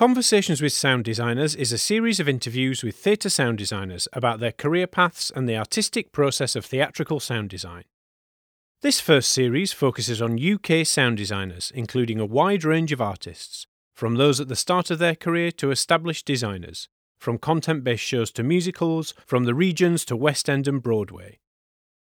[0.00, 4.50] Conversations with Sound Designers is a series of interviews with theatre sound designers about their
[4.50, 7.84] career paths and the artistic process of theatrical sound design.
[8.80, 14.14] This first series focuses on UK sound designers, including a wide range of artists, from
[14.14, 16.88] those at the start of their career to established designers,
[17.18, 21.40] from content based shows to musicals, from the regions to West End and Broadway.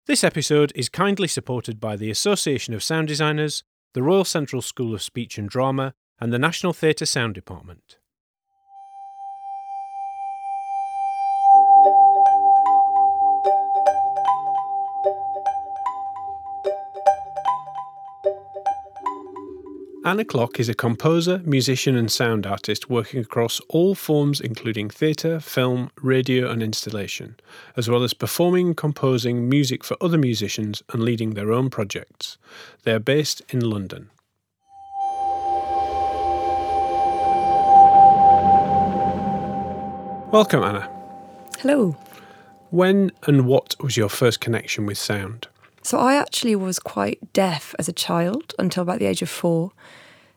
[0.04, 4.92] This episode is kindly supported by the Association of Sound Designers, the Royal Central School
[4.92, 7.96] of Speech and Drama, and the National Theatre Sound Department.
[20.02, 25.38] Anna Clock is a composer, musician, and sound artist working across all forms, including theatre,
[25.40, 27.36] film, radio, and installation,
[27.76, 32.38] as well as performing composing music for other musicians and leading their own projects.
[32.84, 34.10] They are based in London.
[40.32, 40.88] Welcome, Anna.
[41.58, 41.96] Hello.
[42.70, 45.48] When and what was your first connection with sound?
[45.82, 49.72] So I actually was quite deaf as a child until about the age of four.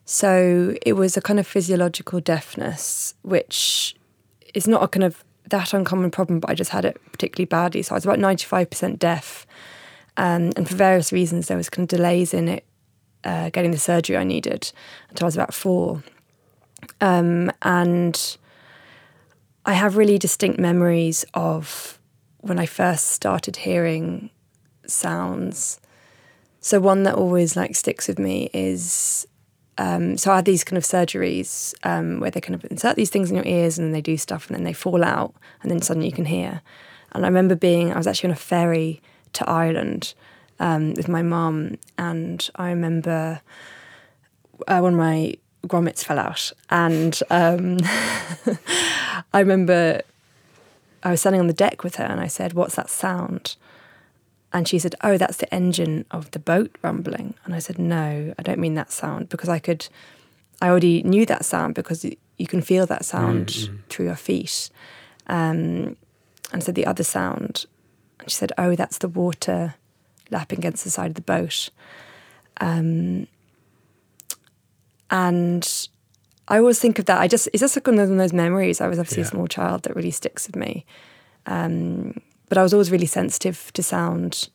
[0.04, 3.96] So it was a kind of physiological deafness, which
[4.56, 7.84] is not a kind of that uncommon problem, but I just had it particularly badly.
[7.84, 9.46] So I was about 95% deaf.
[10.18, 12.66] Um, and for various reasons, there was kind of delays in it
[13.24, 14.72] uh, getting the surgery I needed
[15.10, 16.02] until I was about four.
[17.00, 18.38] Um, and
[19.66, 22.00] I have really distinct memories of
[22.40, 24.30] when I first started hearing
[24.86, 25.80] sounds.
[26.60, 29.26] So one that always like sticks with me is
[29.78, 33.10] um, so I had these kind of surgeries um, where they kind of insert these
[33.10, 35.72] things in your ears and then they do stuff and then they fall out and
[35.72, 36.62] then suddenly you can hear.
[37.14, 39.02] And I remember being I was actually on a ferry
[39.34, 40.14] to Ireland
[40.60, 43.42] um, with my mum and I remember
[44.68, 45.36] uh, one of my
[45.68, 47.78] grommets fell out and um,
[49.34, 50.02] I remember
[51.04, 53.56] I was standing on the deck with her and I said, What's that sound?
[54.54, 57.36] And she said, Oh, that's the engine of the boat rumbling.
[57.44, 59.88] And I said, No, I don't mean that sound because I could,
[60.62, 63.78] I already knew that sound because you can feel that sound mm-hmm.
[63.90, 64.70] through your feet.
[65.28, 65.98] Um,
[66.52, 67.66] and said, The other sound.
[68.20, 69.76] And she said, Oh, that's the water
[70.32, 71.70] lapping against the side of the boat.
[72.62, 73.28] Um,
[75.14, 75.88] and
[76.48, 77.22] I always think of that.
[77.22, 78.82] I just, it's just like one of those memories.
[78.82, 79.28] I was obviously yeah.
[79.28, 80.88] a small child that really sticks with me.
[81.46, 82.20] Um,
[82.50, 84.50] but I was always really sensitive to sound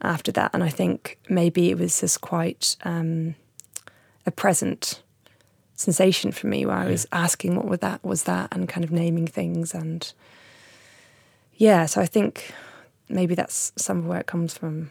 [0.00, 0.50] after that.
[0.54, 3.34] And I think maybe it was just quite um,
[4.24, 5.02] a present
[5.74, 8.92] sensation for me where I was asking what was that was that and kind of
[8.92, 10.12] naming things and
[11.56, 12.54] yeah, so I think
[13.08, 14.90] maybe that's some of where it comes from.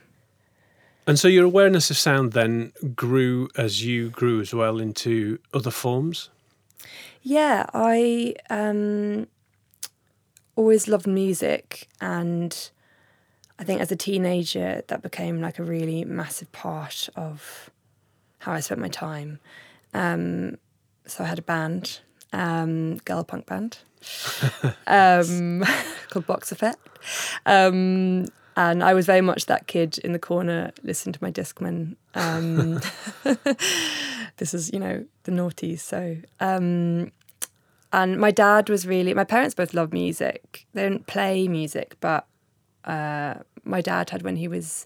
[1.12, 5.70] And so your awareness of sound then grew as you grew as well into other
[5.70, 6.30] forms?
[7.22, 9.28] Yeah, I um,
[10.56, 12.72] always loved music and
[13.60, 17.70] I think as a teenager that became like a really massive part of
[18.40, 19.42] how I spent my time.
[19.94, 20.60] Um,
[21.08, 22.00] so I had a band,
[22.32, 23.80] um, girl punk band,
[24.88, 25.66] um,
[26.10, 26.80] called Box Effect.
[27.46, 31.96] Um, and I was very much that kid in the corner listening to my Discman.
[32.16, 32.82] Um,
[34.38, 35.80] this is, you know, the noughties.
[35.80, 37.12] So, um,
[37.94, 40.66] and my dad was really, my parents both love music.
[40.74, 42.26] They didn't play music, but
[42.86, 44.86] uh, my dad had, when he was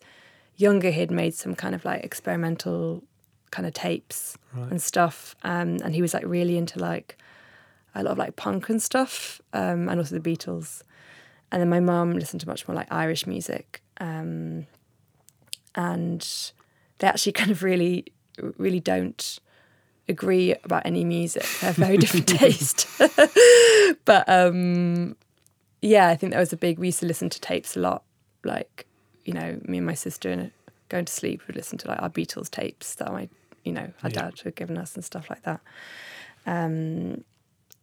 [0.58, 3.04] younger, he'd made some kind of like experimental
[3.52, 4.70] kind of tapes right.
[4.70, 5.36] and stuff.
[5.44, 7.18] Um, and he was like really into like
[7.96, 10.84] a lot of like punk and stuff, um, and also the Beatles.
[11.56, 13.82] And then my mum listened to much more like Irish music.
[14.02, 14.68] Um,
[15.74, 16.52] and
[17.00, 18.08] they actually kind of really,
[18.58, 19.40] really don't
[20.10, 21.48] agree about any music.
[21.62, 22.90] They have very different taste.
[24.06, 25.16] but um,
[25.82, 26.78] yeah, I think that was a big.
[26.78, 28.04] We used to listen to tapes a lot.
[28.44, 28.86] Like
[29.24, 30.52] you know, me and my sister and
[30.90, 33.30] going to sleep would listen to like our Beatles tapes that my
[33.64, 34.24] you know our yeah.
[34.24, 35.62] dad had given us and stuff like that.
[36.46, 37.24] Um,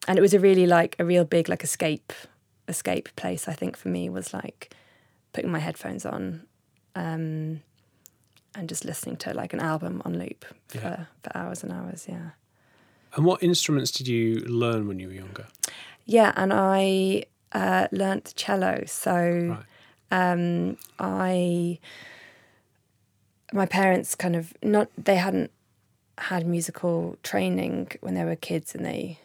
[0.06, 2.12] and it was a really like a real big like escape
[2.68, 3.48] escape place.
[3.48, 4.74] I think for me was like
[5.32, 6.46] putting my headphones on.
[6.94, 7.62] Um,
[8.54, 11.04] and just listening to like an album on loop for, yeah.
[11.22, 12.06] for hours and hours.
[12.08, 12.30] Yeah.
[13.14, 15.46] And what instruments did you learn when you were younger?
[16.04, 18.84] Yeah, and I uh, learnt the cello.
[18.86, 19.56] So
[20.10, 20.32] right.
[20.32, 21.78] um, I,
[23.52, 25.50] my parents kind of not they hadn't
[26.18, 29.18] had musical training when they were kids, and they,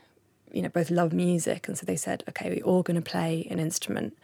[0.52, 3.48] you know, both love music, and so they said, okay, we're all going to play
[3.50, 4.18] an instrument.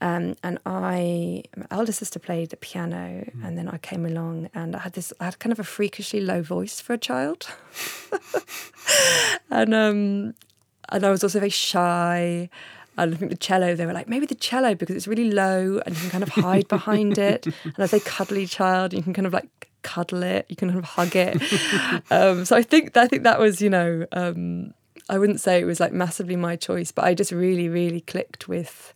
[0.00, 3.46] Um, and I, my elder sister played the piano, mm.
[3.46, 6.20] and then I came along, and I had this, I had kind of a freakishly
[6.20, 7.48] low voice for a child,
[9.50, 10.34] and um,
[10.88, 12.50] and I was also very shy.
[12.98, 15.82] And I think the cello, they were like, maybe the cello because it's really low
[15.84, 17.46] and you can kind of hide behind it.
[17.64, 20.78] And as a cuddly child, you can kind of like cuddle it, you can kind
[20.78, 21.42] of hug it.
[22.10, 24.72] um, so I think I think that was, you know, um,
[25.08, 28.48] I wouldn't say it was like massively my choice, but I just really, really clicked
[28.48, 28.94] with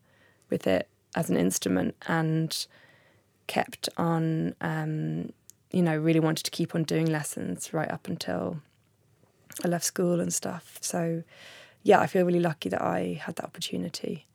[0.48, 2.66] with it as an instrument and
[3.46, 5.32] kept on um,
[5.72, 8.58] you know, really wanted to keep on doing lessons right up until
[9.64, 10.78] I left school and stuff.
[10.80, 11.22] So,
[11.82, 14.26] yeah, I feel really lucky that I had that opportunity.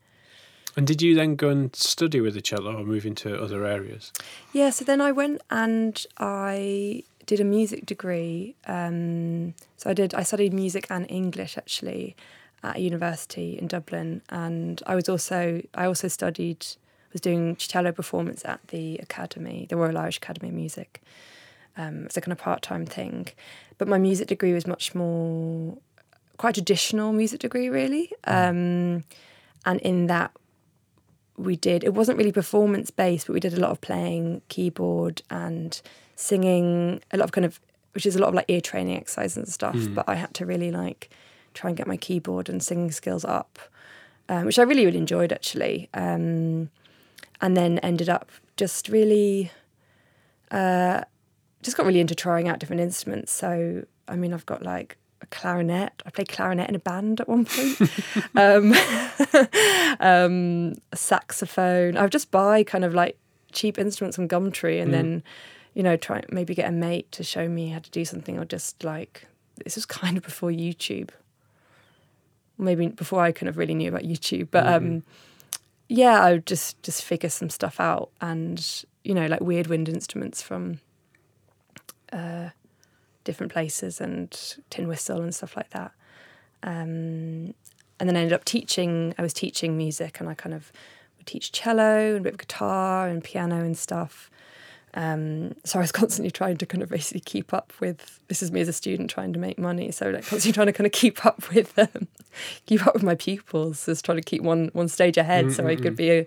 [0.78, 4.12] And did you then go and study with the cello or move into other areas?
[4.52, 8.56] Yeah, so then I went and I did a music degree.
[8.68, 10.14] Um, so I did.
[10.14, 12.16] I studied music and English actually
[12.64, 16.66] at a university in Dublin, and I was also I also studied
[17.12, 21.02] was doing cello performance at the academy, the Royal Irish Academy of Music.
[21.78, 23.28] Um, it's a kind of part time thing,
[23.78, 25.78] but my music degree was much more
[26.38, 28.12] quite traditional music degree, really.
[28.26, 29.06] Um,
[29.66, 30.32] and in that,
[31.38, 35.22] we did it wasn't really performance based, but we did a lot of playing keyboard
[35.30, 35.82] and
[36.16, 37.60] singing, a lot of kind of
[37.94, 39.76] which is a lot of like ear training exercises and stuff.
[39.76, 39.96] Mm.
[39.96, 41.10] But I had to really like
[41.54, 43.58] try and get my keyboard and singing skills up,
[44.28, 45.90] um, which I really really enjoyed actually.
[45.94, 46.70] Um,
[47.42, 49.52] and then ended up just really
[50.52, 51.02] uh,
[51.62, 53.32] just got really into trying out different instruments.
[53.32, 56.04] So I mean, I've got like a clarinet.
[56.06, 57.82] I played clarinet in a band at one point.
[58.36, 58.74] um,
[60.00, 61.98] um, a saxophone.
[61.98, 63.18] I would just buy kind of like
[63.52, 64.94] cheap instruments on Gumtree and mm.
[64.94, 65.24] then,
[65.76, 68.46] you know, try maybe get a mate to show me how to do something or
[68.46, 69.28] just like
[69.64, 71.10] this was kind of before YouTube.
[72.58, 74.76] Maybe before I kind of really knew about YouTube, but mm.
[74.76, 75.04] um,
[75.90, 79.90] yeah, I would just just figure some stuff out, and you know, like weird wind
[79.90, 80.80] instruments from
[82.14, 82.50] uh,
[83.26, 85.92] different places, and tin whistle and stuff like that.
[86.64, 87.54] Um,
[88.00, 89.14] and then I ended up teaching.
[89.18, 90.72] I was teaching music, and I kind of
[91.18, 94.32] would teach cello and a bit of guitar and piano and stuff.
[94.96, 98.20] Um, so I was constantly trying to kind of basically keep up with.
[98.28, 100.74] This is me as a student trying to make money, so like constantly trying to
[100.74, 102.08] kind of keep up with um,
[102.66, 105.54] keep up with my pupils, just trying to keep one one stage ahead, mm-hmm.
[105.54, 106.26] so I could be a,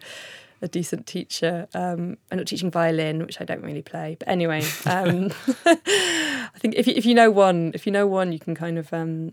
[0.63, 1.67] a decent teacher.
[1.75, 5.33] Um, I'm not teaching violin, which I don't really play, but anyway, um,
[5.67, 8.79] I think if you, if you know one, if you know one, you can kind
[8.79, 9.33] of um,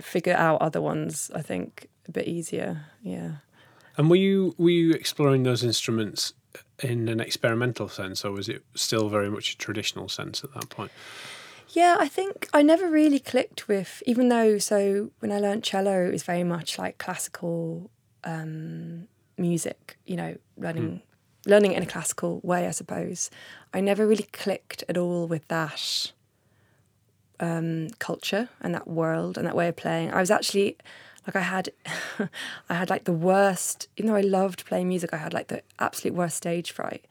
[0.00, 1.30] figure out other ones.
[1.34, 3.36] I think a bit easier, yeah.
[3.96, 6.32] And were you were you exploring those instruments
[6.82, 10.68] in an experimental sense, or was it still very much a traditional sense at that
[10.68, 10.90] point?
[11.72, 16.06] Yeah, I think I never really clicked with, even though, so when I learned cello,
[16.06, 17.90] it was very much like classical
[18.24, 19.06] um,
[19.38, 21.50] music, you know, learning, mm.
[21.50, 23.30] learning in a classical way, I suppose.
[23.72, 26.12] I never really clicked at all with that
[27.38, 30.12] um, culture and that world and that way of playing.
[30.12, 30.76] I was actually,
[31.34, 31.70] like I had
[32.68, 35.62] I had like the worst even though I loved playing music I had like the
[35.78, 37.04] absolute worst stage fright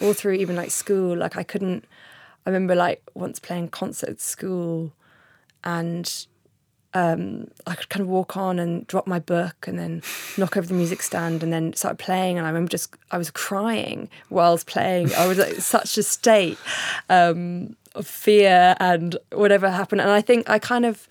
[0.00, 1.84] all through even like school like I couldn't
[2.44, 4.92] I remember like once playing concert at school
[5.64, 6.26] and
[6.94, 10.02] um, I could kind of walk on and drop my book and then
[10.38, 12.38] knock over the music stand and then start playing.
[12.38, 15.12] And I remember just, I was crying whilst playing.
[15.12, 16.56] I was like such a state
[17.10, 20.00] um, of fear and whatever happened.
[20.00, 21.06] And I think I kind of,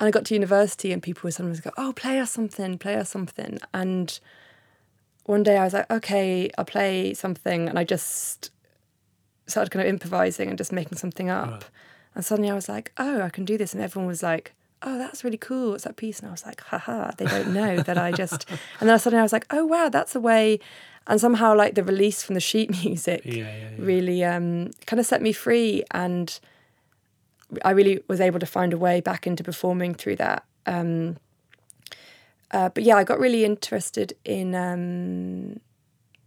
[0.00, 2.96] and I got to university and people would sometimes go, oh, play us something, play
[2.96, 3.58] us something.
[3.74, 4.18] And
[5.24, 7.68] one day I was like, okay, I'll play something.
[7.68, 8.50] And I just
[9.46, 11.50] started kind of improvising and just making something up.
[11.50, 11.64] Right.
[12.14, 13.74] And suddenly I was like, oh, I can do this.
[13.74, 15.72] And everyone was like, oh, that's really cool.
[15.72, 16.20] What's that piece?
[16.20, 18.48] And I was like, haha, they don't know that I just.
[18.80, 20.60] And then suddenly I was like, oh, wow, that's a way.
[21.06, 23.70] And somehow, like, the release from the sheet music yeah, yeah, yeah.
[23.78, 25.82] really um, kind of set me free.
[25.90, 26.38] And
[27.64, 30.44] I really was able to find a way back into performing through that.
[30.66, 31.16] Um,
[32.50, 35.60] uh, but yeah, I got really interested in um,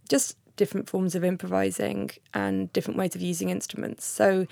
[0.08, 4.04] just different forms of improvising and different ways of using instruments.
[4.04, 4.46] So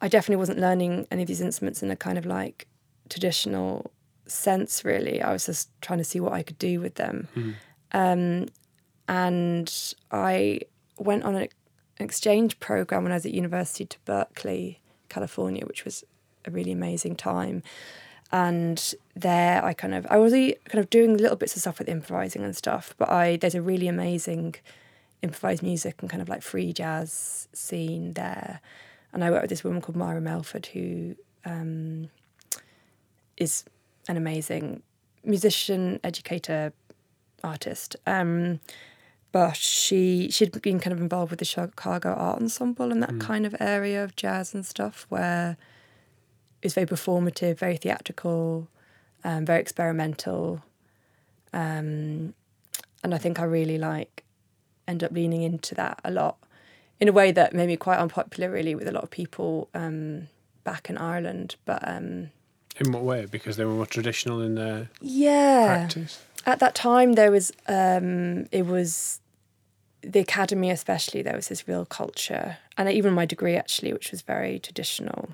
[0.00, 2.66] I definitely wasn't learning any of these instruments in a kind of like
[3.08, 3.90] traditional
[4.26, 5.22] sense, really.
[5.22, 7.28] I was just trying to see what I could do with them.
[7.36, 7.54] Mm.
[7.92, 8.48] Um,
[9.06, 10.60] and I
[10.98, 11.48] went on an
[11.98, 16.04] exchange program when I was at university to Berkeley California, which was
[16.44, 17.62] a really amazing time.
[18.32, 21.88] And there, I kind of I was kind of doing little bits of stuff with
[21.88, 22.94] improvising and stuff.
[22.98, 24.56] But I there's a really amazing
[25.22, 28.60] improvised music and kind of like free jazz scene there.
[29.12, 32.10] And I worked with this woman called Myra Melford, who um,
[33.36, 33.64] is
[34.08, 34.82] an amazing
[35.24, 36.72] musician, educator,
[37.42, 37.96] artist.
[38.06, 38.60] Um,
[39.34, 43.20] but she she'd been kind of involved with the Chicago Art Ensemble and that mm.
[43.20, 45.56] kind of area of jazz and stuff where
[46.62, 48.68] it's very performative, very theatrical,
[49.24, 50.62] um, very experimental.
[51.52, 52.34] Um,
[53.02, 54.22] and I think I really like
[54.86, 56.36] end up leaning into that a lot
[57.00, 60.28] in a way that made me quite unpopular really with a lot of people um,
[60.62, 61.56] back in Ireland.
[61.64, 62.30] But um,
[62.76, 63.26] In what way?
[63.26, 66.22] Because they were more traditional in their yeah, practice.
[66.46, 69.20] at that time there was um, it was
[70.04, 74.22] the academy especially there was this real culture and even my degree actually which was
[74.22, 75.30] very traditional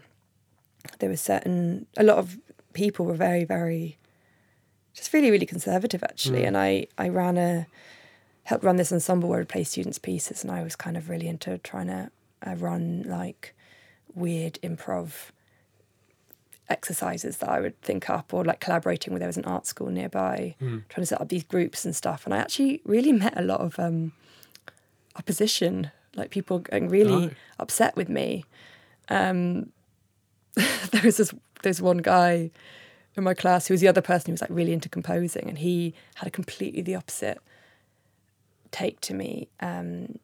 [0.98, 2.38] there were certain a lot of
[2.72, 3.96] people were very very
[4.94, 7.66] just really really conservative actually and i i ran a
[8.44, 11.08] helped run this ensemble where i would play students pieces and i was kind of
[11.08, 12.10] really into trying to
[12.46, 13.54] uh, run like
[14.14, 15.30] weird improv
[16.70, 19.88] exercises that I would think up or like collaborating with there was an art school
[19.88, 20.54] nearby,
[20.88, 22.24] trying to set up these groups and stuff.
[22.24, 24.12] And I actually really met a lot of um,
[25.20, 27.36] opposition, like people getting really Right.
[27.58, 28.44] upset with me.
[29.08, 29.72] Um,
[30.92, 32.50] there was this there's one guy
[33.16, 35.58] in my class who was the other person who was like really into composing and
[35.58, 37.38] he had a completely the opposite
[38.70, 39.48] take to me.
[39.60, 40.18] Um,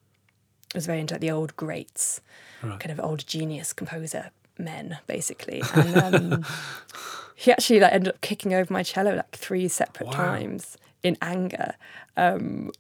[0.75, 2.21] I was very into like, the old greats,
[2.63, 2.79] Right.
[2.81, 5.63] kind of old genius composer men, basically.
[5.73, 6.45] And um,
[7.35, 10.13] he actually like ended up kicking over my cello like three separate Wow.
[10.13, 11.75] times in anger.
[12.17, 12.71] Um,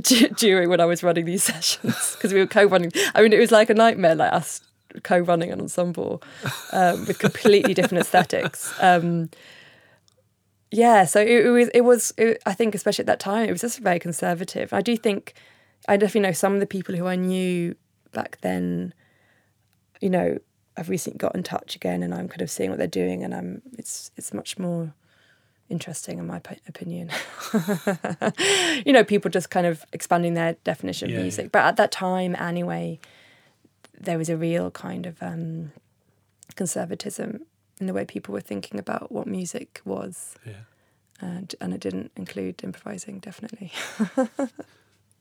[0.00, 2.92] during when I was running these sessions because we were co-running.
[3.14, 4.62] I mean, it was like a nightmare, like us
[5.02, 6.22] co-running an ensemble
[6.72, 8.72] um, with completely different aesthetics.
[8.80, 9.30] Um,
[10.70, 11.68] yeah, so it, it was.
[11.68, 12.14] It was.
[12.16, 14.72] It, I think, especially at that time, it was just very conservative.
[14.72, 15.34] I do think,
[15.86, 17.76] I definitely know some of the people who I knew
[18.12, 18.94] back then.
[20.00, 20.38] You know,
[20.76, 23.34] I've recently got in touch again, and I'm kind of seeing what they're doing, and
[23.34, 23.60] I'm.
[23.76, 24.94] It's it's much more
[25.72, 27.10] interesting, in my p- opinion.
[28.86, 31.22] you know, people just kind of expanding their definition Yeah, of yeah.
[31.24, 33.00] music, but at that time, anyway,
[33.98, 35.72] there was a real kind of um,
[36.54, 37.40] conservatism
[37.80, 40.52] in the way people were thinking about what music was Yeah.
[41.20, 43.72] and, and it didn't include improvising definitely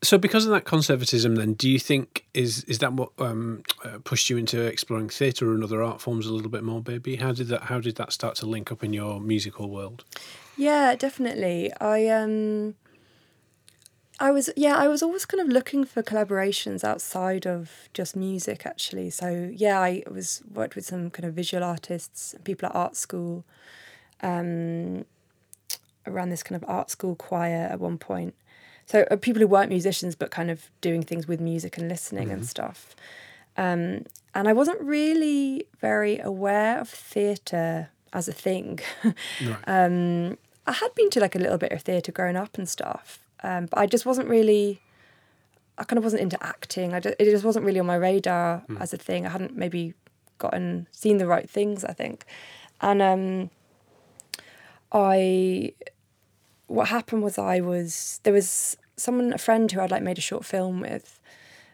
[0.03, 3.99] So, because of that conservatism, then, do you think is is that what um, uh,
[4.03, 7.17] pushed you into exploring theatre and other art forms a little bit more, baby?
[7.17, 10.03] How did that How did that start to link up in your musical world?
[10.57, 12.75] yeah definitely i um
[14.19, 18.65] i was yeah i was always kind of looking for collaborations outside of just music
[18.65, 22.95] actually so yeah i was worked with some kind of visual artists people at art
[22.95, 23.45] school
[24.21, 25.05] um
[26.05, 28.33] I ran this kind of art school choir at one point
[28.91, 32.27] so uh, people who weren't musicians but kind of doing things with music and listening
[32.31, 32.79] and stuff
[33.57, 34.05] um,
[34.35, 39.63] and i wasn't really very aware of theatre as a thing Right.
[39.67, 43.05] um, I had been to like a little bit of theatre growing up and stuff,
[43.43, 44.79] um, but I just wasn't really.
[45.79, 46.93] I kind of wasn't into acting.
[46.93, 49.25] I just, it just wasn't really on my radar as a thing.
[49.25, 49.95] I hadn't maybe
[50.37, 51.83] gotten seen the right things.
[51.83, 52.25] I think,
[52.79, 53.49] and um,
[54.91, 55.73] I.
[56.67, 60.21] What happened was I was there was someone a friend who I'd like made a
[60.21, 61.19] short film with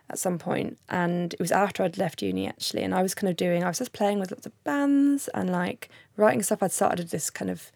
[0.10, 3.30] at some point and it was after I'd left uni actually and I was kind
[3.30, 6.64] of doing I was just playing with lots of bands and like writing stuff.
[6.64, 7.72] I'd started this kind of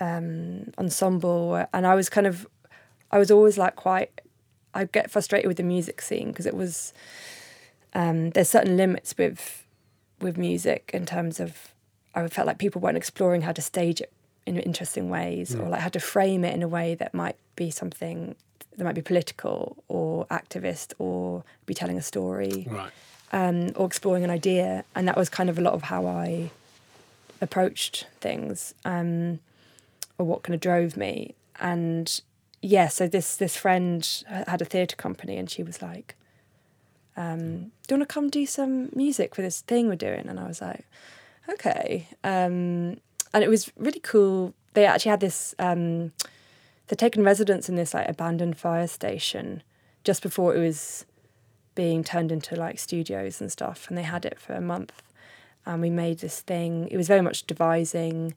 [0.00, 2.46] um, ensemble and I was kind of
[3.10, 4.20] I was always like quite
[4.74, 6.92] I get frustrated with the music scene because it was
[7.94, 9.66] um, there's certain limits with
[10.20, 11.74] with music in terms of
[12.14, 14.12] I felt like people weren't exploring how to stage it
[14.46, 17.70] in interesting ways or like how to frame it in a way that might be
[17.70, 18.34] something
[18.78, 22.90] that might be political or activist or be telling a story Right.
[23.32, 24.84] um, or exploring an idea.
[24.94, 26.50] And that was kind of a lot of how I
[27.40, 29.40] approached things um,
[30.16, 31.34] or what kind of drove me.
[31.60, 32.20] And
[32.62, 34.08] yeah, so this this friend
[34.46, 36.14] had a theatre company and she was like,
[37.16, 40.28] um, do you want to come do some music for this thing we're doing?
[40.28, 40.84] And I was like,
[41.48, 42.08] okay.
[42.22, 42.98] Um,
[43.34, 44.54] and it was really cool.
[44.74, 46.12] They actually had this, um,
[46.88, 49.62] they'd taken residence in this like abandoned fire station
[50.04, 51.04] just before it was
[51.74, 53.86] being turned into like studios and stuff.
[53.88, 55.02] And they had it for a month.
[55.64, 56.88] And we made this thing.
[56.90, 58.34] It was very much devising.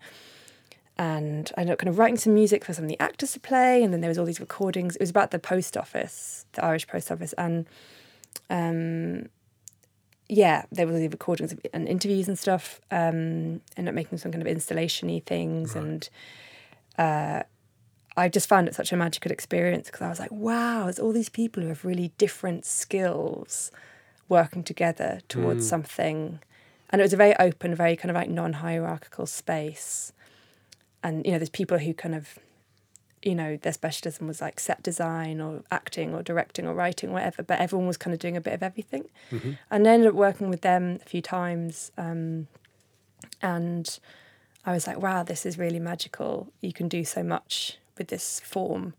[0.98, 3.40] And I ended up kind of writing some music for some of the actors to
[3.40, 3.84] play.
[3.84, 4.96] And then there was all these recordings.
[4.96, 7.34] It was about the post office, the Irish post office.
[7.34, 7.66] And
[8.50, 9.30] um,
[10.32, 12.80] yeah, there were all the recordings and interviews and stuff.
[12.90, 16.10] Um, ended up making some kind of installation-y things, and
[16.98, 17.44] uh,
[18.18, 21.14] I just found it such a magical experience because I was like, wow, there's all
[21.14, 23.72] these people who have really different skills
[24.28, 26.40] working together towards something,
[26.90, 30.12] and it was a very open, very kind of like non-hierarchical space.
[31.04, 32.38] And you know, there's people who kind of
[33.24, 37.14] you know, their specialism was like set design or acting or directing or writing or
[37.14, 39.06] whatever, but everyone was kind of doing a bit of everything.
[39.70, 41.92] And I ended up working with them a few times.
[42.00, 42.48] Um,
[43.42, 44.00] and
[44.66, 46.52] I was like, wow, this is really magical.
[46.62, 48.94] You can do so much with this form.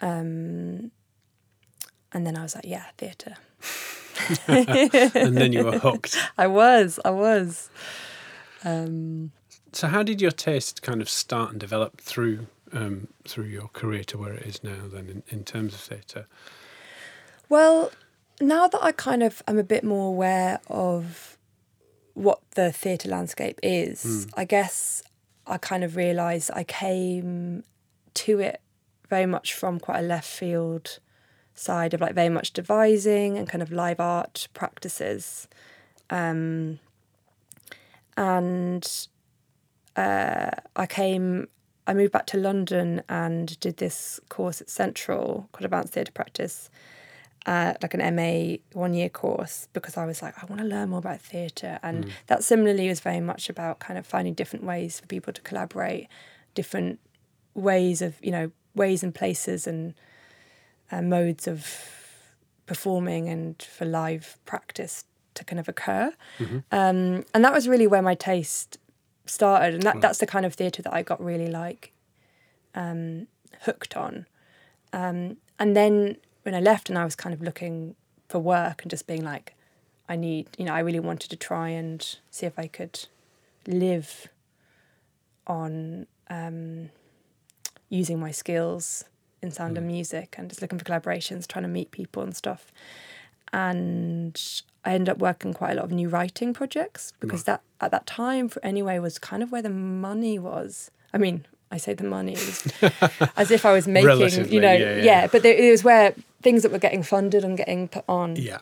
[0.00, 0.90] Um,
[2.12, 3.36] and then I was like, yeah, theatre.
[4.46, 6.16] and then you were hooked.
[6.38, 7.70] I was, I was.
[8.64, 9.32] Um,
[9.72, 14.04] so, how did your taste kind of start and develop through um, through your career
[14.04, 14.88] to where it is now?
[14.92, 16.26] Then, in, in terms of theatre.
[17.48, 17.92] Well,
[18.40, 21.38] now that I kind of am a bit more aware of
[22.14, 24.32] what the theatre landscape is, mm.
[24.36, 25.02] I guess
[25.46, 27.64] I kind of realised I came
[28.26, 28.60] to it
[29.08, 30.98] very much from quite a left field
[31.54, 35.48] side of like very much devising and kind of live art practices.
[36.10, 36.78] Um,
[38.16, 39.06] and
[39.96, 41.48] uh, I came,
[41.86, 46.70] I moved back to London and did this course at Central called Advanced Theatre Practice,
[47.46, 50.90] uh, like an MA one year course, because I was like, I want to learn
[50.90, 51.78] more about theatre.
[51.82, 52.10] And mm.
[52.26, 56.08] that similarly was very much about kind of finding different ways for people to collaborate,
[56.54, 57.00] different
[57.58, 59.94] ways of, you know, ways and places and
[60.90, 61.66] uh, modes of
[62.66, 66.12] performing and for live practice to kind of occur.
[66.38, 66.58] Mm-hmm.
[66.72, 68.78] Um, and that was really where my taste
[69.26, 69.74] started.
[69.74, 70.02] And that, right.
[70.02, 71.92] that's the kind of theatre that I got really like
[72.74, 73.26] um,
[73.62, 74.26] hooked on.
[74.92, 77.94] Um, and then when I left and I was kind of looking
[78.28, 79.54] for work and just being like,
[80.08, 83.06] I need, you know, I really wanted to try and see if I could
[83.66, 84.28] live
[85.46, 86.90] on um,
[87.88, 89.04] using my skills
[89.42, 89.78] in sound mm.
[89.78, 92.72] and music and just looking for collaborations, trying to meet people and stuff.
[93.52, 94.40] And
[94.84, 97.46] I ended up working quite a lot of new writing projects because right.
[97.46, 100.90] that at that time for anyway was kind of where the money was.
[101.14, 102.34] I mean, I say the money
[103.36, 105.02] as if I was making, you know, yeah, yeah.
[105.02, 108.36] yeah but there, it was where things that were getting funded and getting put on.
[108.36, 108.58] Yeah.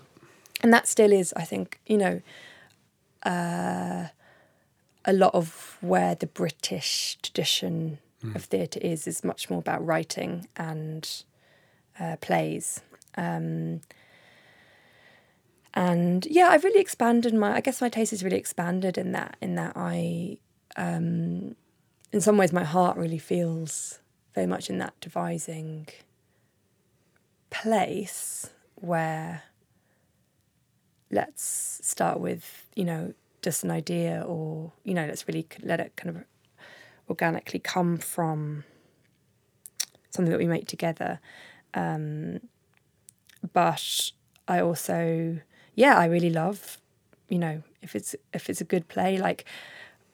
[0.62, 2.22] And that still is, I think, you know,
[3.24, 4.06] uh,
[5.04, 8.34] a lot of where the British tradition mm.
[8.36, 11.24] of theatre is is much more about writing and
[11.98, 12.80] uh, plays.
[13.16, 13.80] Um,
[15.74, 17.54] and yeah, I've really expanded my.
[17.54, 19.36] I guess my taste has really expanded in that.
[19.40, 20.38] In that I,
[20.76, 21.54] um,
[22.12, 24.00] in some ways, my heart really feels
[24.34, 25.88] very much in that devising
[27.50, 29.42] place where
[31.10, 35.94] let's start with you know just an idea or you know let's really let it
[35.96, 36.24] kind of
[37.08, 38.64] organically come from
[40.10, 41.20] something that we make together.
[41.74, 42.40] Um,
[43.52, 44.10] but
[44.48, 45.38] I also,
[45.74, 46.78] yeah, I really love,
[47.28, 49.18] you know, if it's if it's a good play.
[49.18, 49.44] Like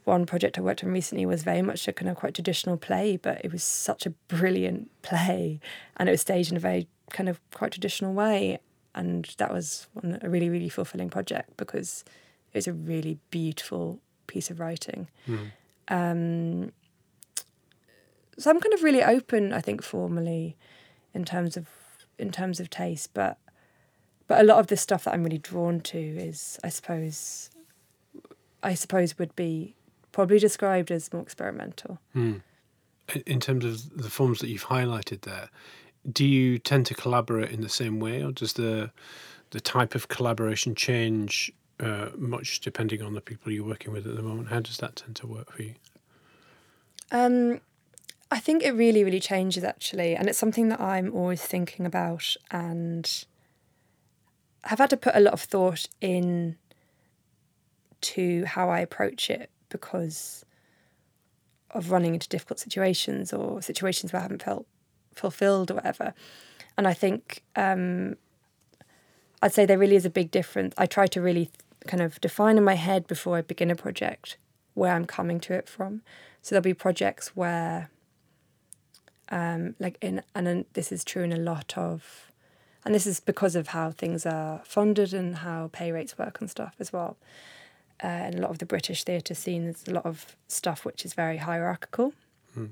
[0.05, 3.17] one project I worked on recently was very much a kind of quite traditional play,
[3.17, 5.61] but it was such a brilliant play,
[5.97, 8.59] and it was staged in a very kind of quite traditional way,
[8.95, 12.05] and that was one, a really really fulfilling project because
[12.53, 15.09] it was a really beautiful piece of writing.
[15.29, 15.53] Mm.
[15.89, 16.73] Um,
[18.43, 20.57] so I'm kind of really open, I think, formally,
[21.15, 21.69] in terms of
[22.19, 23.39] in terms of taste, but
[24.27, 27.51] but a lot of the stuff that I'm really drawn to is, I suppose,
[28.63, 29.75] I suppose would be
[30.13, 31.99] probably described as more experimental.
[32.13, 32.39] Hmm.
[33.27, 35.51] In terms of the forms that you've highlighted there,
[36.11, 38.91] do you tend to collaborate in the same way, or does the
[39.51, 44.17] the type of collaboration change uh, much depending on the people you're working with at
[44.17, 44.49] the moment?
[44.49, 45.75] How does that tend to work for you?
[47.11, 47.61] Um,
[48.33, 50.17] I think it really, really changes actually.
[50.17, 53.27] And it's something that I'm always thinking about and
[54.65, 56.57] have had to put a lot of thought in
[58.01, 60.47] to how I approach it because
[61.73, 64.67] of running into difficult situations or situations where I haven't felt
[65.15, 66.15] fulfilled or whatever.
[66.79, 68.17] And I think um,
[69.43, 70.73] I'd say there really is a big difference.
[70.79, 71.51] I try to really
[71.87, 74.39] kind of define in my head before I begin a project
[74.73, 76.01] where I'm coming to it from.
[76.41, 77.91] So there'll be projects where
[79.31, 82.33] um, like in and this is true in a lot of
[82.85, 86.51] and this is because of how things are funded and how pay rates work and
[86.51, 87.17] stuff as well.
[88.03, 91.05] Uh, in a lot of the British theatre scene, there's a lot of stuff which
[91.05, 92.13] is very hierarchical.
[92.59, 92.71] Mm.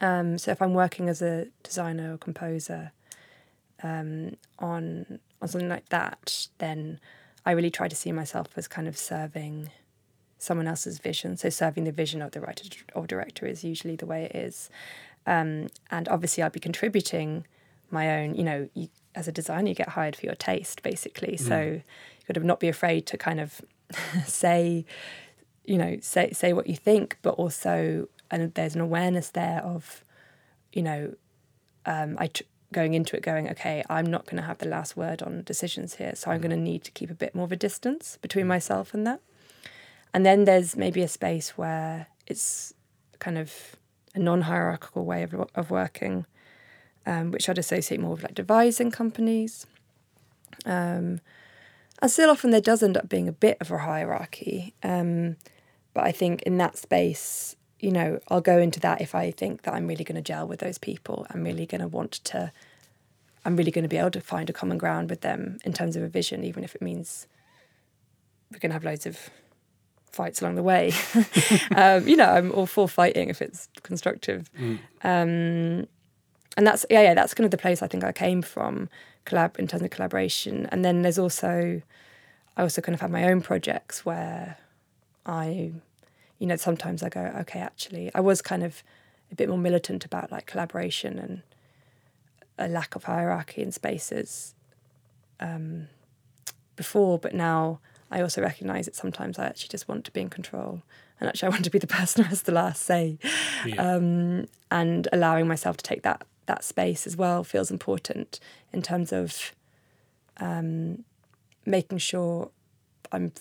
[0.00, 2.90] Um, so if I'm working as a designer or composer
[3.82, 6.98] um, on on something like that, then
[7.46, 9.70] I really try to see myself as kind of serving
[10.38, 11.36] someone else's vision.
[11.36, 14.70] So serving the vision of the writer or director is usually the way it is.
[15.26, 17.46] Um, and obviously, I'd be contributing
[17.90, 21.36] my own, you know, you, as a designer, you get hired for your taste, basically.
[21.36, 21.40] Mm.
[21.40, 21.82] So you
[22.26, 23.60] got to not be afraid to kind of
[24.26, 24.84] say,
[25.64, 30.04] you know, say say what you think, but also, and there's an awareness there of,
[30.72, 31.14] you know,
[31.86, 34.96] um, I t- going into it going, okay, I'm not going to have the last
[34.96, 36.42] word on decisions here, so I'm mm.
[36.42, 38.48] going to need to keep a bit more of a distance between mm.
[38.48, 39.20] myself and that.
[40.12, 42.72] And then there's maybe a space where it's
[43.18, 43.76] kind of
[44.14, 46.26] a non-hierarchical way of of working,
[47.06, 49.66] um, which I'd associate more with like devising companies.
[50.64, 51.20] Um,
[52.00, 54.74] and still, often there does end up being a bit of a hierarchy.
[54.82, 55.36] Um,
[55.92, 59.62] but I think in that space, you know, I'll go into that if I think
[59.62, 61.26] that I'm really going to gel with those people.
[61.30, 62.52] I'm really going to want to.
[63.44, 65.96] I'm really going to be able to find a common ground with them in terms
[65.96, 67.26] of a vision, even if it means
[68.50, 69.30] we're going to have loads of
[70.14, 70.92] fights along the way.
[71.76, 74.50] um, you know, I'm all for fighting if it's constructive.
[74.58, 74.78] Mm.
[75.02, 75.86] Um,
[76.56, 78.88] and that's yeah, yeah, that's kind of the place I think I came from,
[79.26, 80.66] collab in terms of collaboration.
[80.70, 81.82] And then there's also,
[82.56, 84.58] I also kind of have my own projects where
[85.26, 85.72] I,
[86.38, 88.82] you know, sometimes I go, okay, actually, I was kind of
[89.32, 91.42] a bit more militant about like collaboration and
[92.58, 94.54] a lack of hierarchy in spaces
[95.40, 95.88] um,
[96.76, 100.30] before, but now I also recognise that sometimes I actually just want to be in
[100.30, 100.82] control
[101.20, 103.18] and actually I want to be the person who has the last say.
[103.66, 103.76] Yeah.
[103.76, 108.38] Um, and allowing myself to take that that space as well feels important
[108.70, 109.54] in terms of
[110.36, 111.04] um,
[111.64, 112.50] making sure
[113.10, 113.32] I'm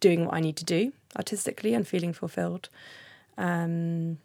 [0.00, 2.68] doing what I need to do artistically and feeling fulfilled.
[3.38, 4.18] Um,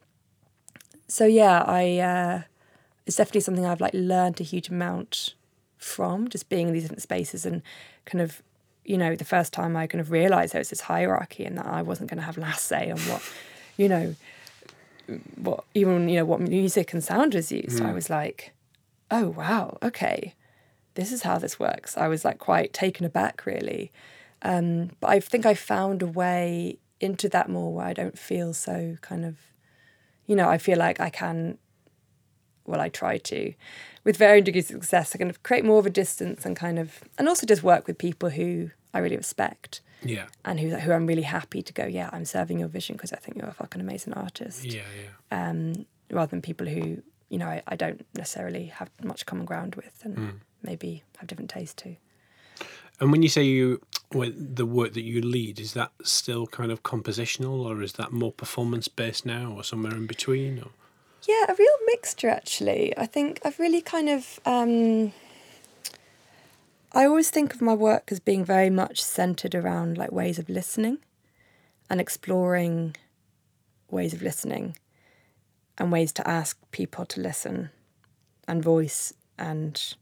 [1.08, 2.42] so yeah, I uh,
[3.06, 5.36] it's definitely something I've like learned a huge amount
[5.78, 7.62] from just being in these different spaces and
[8.06, 8.42] kind of
[8.86, 11.66] you know, the first time I kind of realized there was this hierarchy and that
[11.66, 13.22] I wasn't going to have last say on what,
[13.78, 14.16] you know,
[15.36, 17.80] what even you know what music and sound was used.
[17.80, 17.88] Mm.
[17.88, 18.54] I was like,
[19.12, 20.34] oh wow, okay,
[20.96, 21.98] this is how this works.
[21.98, 23.92] I was like quite taken aback, really.
[24.42, 28.54] Um, but I think I found a way into that more where I don't feel
[28.54, 29.38] so kind of,
[30.26, 31.58] you know, I feel like I can.
[32.68, 33.54] Well, I try to,
[34.06, 36.80] with varying degrees of success, I kind of create more of a distance and kind
[36.80, 39.82] of, and also just work with people who I really respect.
[40.04, 40.28] Yeah.
[40.46, 43.18] And who who I'm really happy to go, yeah, I'm serving your vision because I
[43.18, 44.64] think you're a fucking amazing artist.
[44.64, 45.50] Yeah, yeah.
[45.50, 49.76] Um, rather than people who, you know, I, I don't necessarily have much common ground
[49.76, 50.34] with and mm.
[50.62, 51.98] maybe have different tastes too.
[53.00, 56.84] And when you say you the work that you lead, is that still kind of
[56.84, 60.70] compositional or is that more performance based now or somewhere in between or
[61.28, 62.98] yeah, a real mixture actually.
[62.98, 65.14] I think I've really kind of um,
[66.92, 70.48] I always think of my work as being very much centered around like ways of
[70.48, 71.00] listening
[71.90, 72.96] and exploring
[73.90, 74.78] ways of listening
[75.78, 77.70] and ways to ask people to listen
[78.48, 79.96] and voice and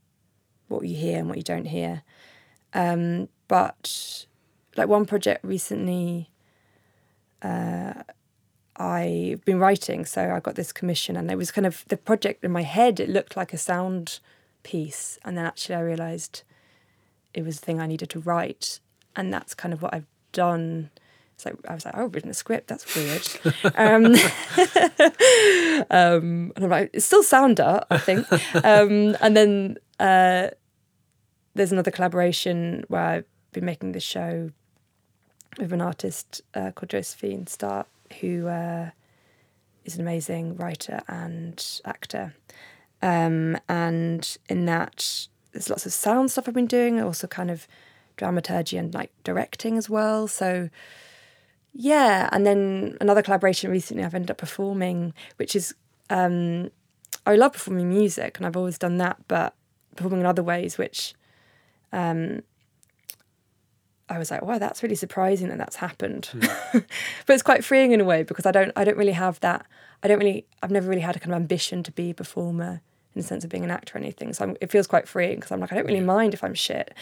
[0.68, 2.02] what you hear and what you don't hear.
[2.72, 4.26] Um, but
[4.76, 6.30] like one project recently,
[7.42, 7.94] uh,
[8.76, 12.44] I've been writing, so I got this commission, and it was kind of the project
[12.44, 12.98] in my head.
[12.98, 14.18] It looked like a sound
[14.62, 16.42] piece, and then actually I realised
[17.32, 18.80] it was the thing I needed to write,
[19.14, 20.90] and that's kind of what I've done.
[21.34, 22.68] It's like I was like, oh, I've written a script.
[22.68, 23.28] That's weird.
[23.76, 24.06] um,
[25.90, 28.26] um, and I'm like, it's still sound art, I think.
[28.64, 30.50] Um, and then uh,
[31.54, 34.50] there's another collaboration where I've been making this show
[35.58, 37.86] with an artist uh, called Josephine Start
[38.20, 38.90] who uh,
[39.84, 42.34] is an amazing writer and actor.
[43.02, 47.68] Um, and in that, there's lots of sound stuff I've been doing, also kind of
[48.16, 50.26] dramaturgy and like directing as well.
[50.28, 50.70] So,
[51.72, 52.28] yeah.
[52.32, 55.74] And then another collaboration recently I've ended up performing, which is,
[56.10, 56.70] um,
[57.26, 59.54] I love performing music and I've always done that, but
[59.96, 61.14] performing in other ways, which
[61.92, 62.42] um,
[64.08, 66.30] I was like, wow, that's really surprising that that's happened.
[66.32, 66.84] Mm.
[67.26, 69.66] but it's quite freeing in a way because I don't I don't really have that
[70.02, 72.82] I don't really I've never really had a kind of ambition to be a performer
[73.14, 74.32] in the sense of being an actor or anything.
[74.32, 76.54] So I'm, it feels quite freeing because I'm like I don't really mind if I'm
[76.54, 76.94] shit.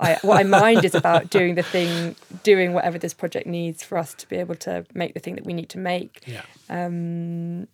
[0.00, 3.98] I, what I mind is about doing the thing, doing whatever this project needs for
[3.98, 6.22] us to be able to make the thing that we need to make.
[6.26, 6.42] Yeah.
[6.70, 7.68] Um,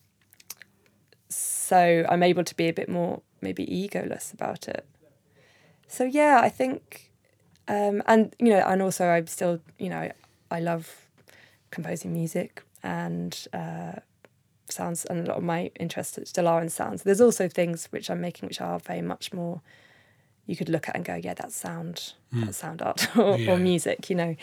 [1.28, 4.84] so I'm able to be a bit more maybe egoless about it.
[5.86, 7.12] So yeah, I think
[7.68, 10.10] um, and you know, and also I'm still, you know,
[10.50, 11.08] I love
[11.70, 13.92] composing music and uh,
[14.68, 17.02] sounds, and a lot of my interests still are in sounds.
[17.02, 19.60] There's also things which I'm making which are very much more
[20.46, 22.44] you could look at and go, yeah, that's sound, mm.
[22.44, 23.52] that's sound art or, yeah.
[23.52, 24.36] or, music, you know.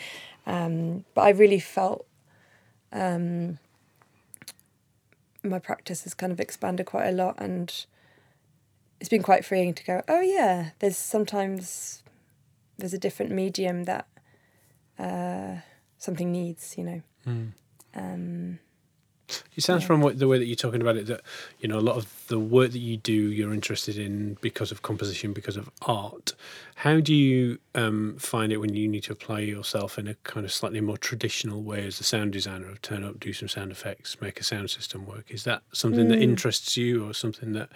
[0.46, 2.06] Um, but I really felt
[2.92, 3.58] um,
[5.42, 7.86] my practice has kind of expanded quite a lot, and
[9.00, 12.02] it's been quite freeing to go, oh yeah, there's sometimes
[12.78, 14.06] there's a different medium that
[14.98, 15.56] uh,
[15.98, 17.02] something needs, you know.
[17.26, 17.52] Mm.
[17.94, 18.58] Um,
[19.56, 19.86] It sounds Yeah.
[19.86, 21.22] from what, the way that you're talking about it that
[21.58, 24.82] you know a lot of the work that you do you're interested in because of
[24.82, 26.34] composition, because of art.
[26.76, 30.44] How do you um, find it when you need to apply yourself in a kind
[30.44, 33.70] of slightly more traditional way as a sound designer of turn up, do some sound
[33.72, 35.24] effects, make a sound system work?
[35.28, 36.22] Is that something that Mm.
[36.22, 37.70] interests you, or something that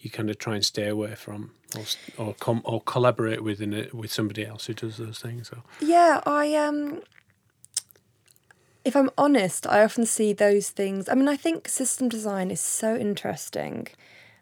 [0.00, 1.84] you kind of try and stay away from, or
[2.18, 5.50] or com- or collaborate with in it with somebody else who does those things?
[5.50, 7.02] Or Yeah, I um
[8.84, 11.08] if I'm honest, I often see those things.
[11.08, 13.88] I mean, I think system design is so interesting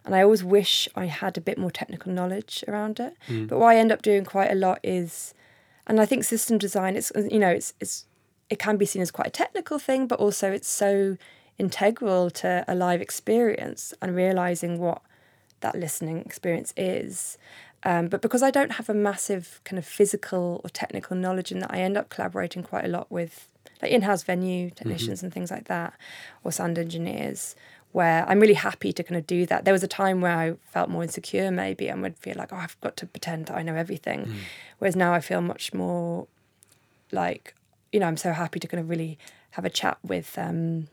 [0.05, 3.15] and I always wish I had a bit more technical knowledge around it.
[3.47, 5.35] But what I end up doing quite a lot is
[5.87, 8.07] and I think system design it's you know, it's it's
[8.49, 11.19] it can be seen as quite a technical thing, but also it's so
[11.59, 15.03] integral to a live experience and realizing what
[15.61, 17.37] that listening experience is.
[17.83, 21.59] Um, but because I don't have a massive kind of physical or technical knowledge in
[21.61, 23.49] that, I end up collaborating quite a lot with
[23.83, 25.95] like in-house venue technicians and things like that,
[26.45, 27.57] or sound engineers,
[27.93, 29.65] where I'm really happy to kind of do that.
[29.65, 32.57] There was a time where I felt more insecure, maybe, and would feel like, oh,
[32.57, 34.35] I've got to pretend that I know everything.
[34.79, 36.27] Whereas now I feel much more
[37.13, 37.55] like,
[37.93, 39.19] you know, I'm so happy to kind of really
[39.53, 40.89] have a chat with, um,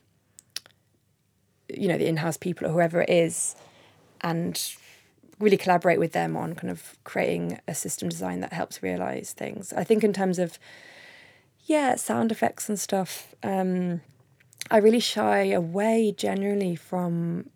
[1.68, 3.56] you know, the in-house people or whoever it is,
[4.22, 4.76] and
[5.38, 9.74] really collaborate with them on kind of creating a system design that helps realize things.
[9.74, 10.58] I think in terms of
[11.66, 14.02] yeah, sound effects and stuff, um,
[14.72, 17.50] I really shy away generally from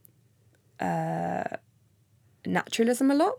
[0.80, 1.44] uh,
[2.46, 3.36] naturalism a lot.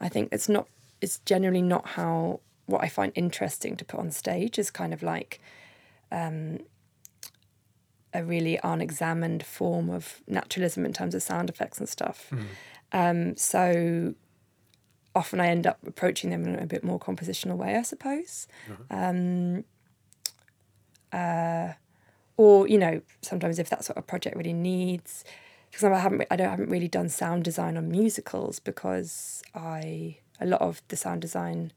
[0.00, 0.66] I think it's not
[1.00, 5.02] it's generally not how what I find interesting to put on stage is kind of
[5.02, 5.40] like
[6.10, 6.60] um,
[8.14, 12.32] a really unexamined form of naturalism in terms of sound effects and stuff.
[12.92, 14.14] Um, so
[15.14, 18.46] often I end up approaching them in a bit more compositional way, I suppose.
[18.90, 19.64] Um,
[21.12, 21.72] uh,
[22.36, 25.24] or you know, sometimes if that's what a project really needs.
[25.70, 30.18] For example, I haven't I don't haven't really done sound design on musicals because I
[30.40, 31.72] a lot of the sound design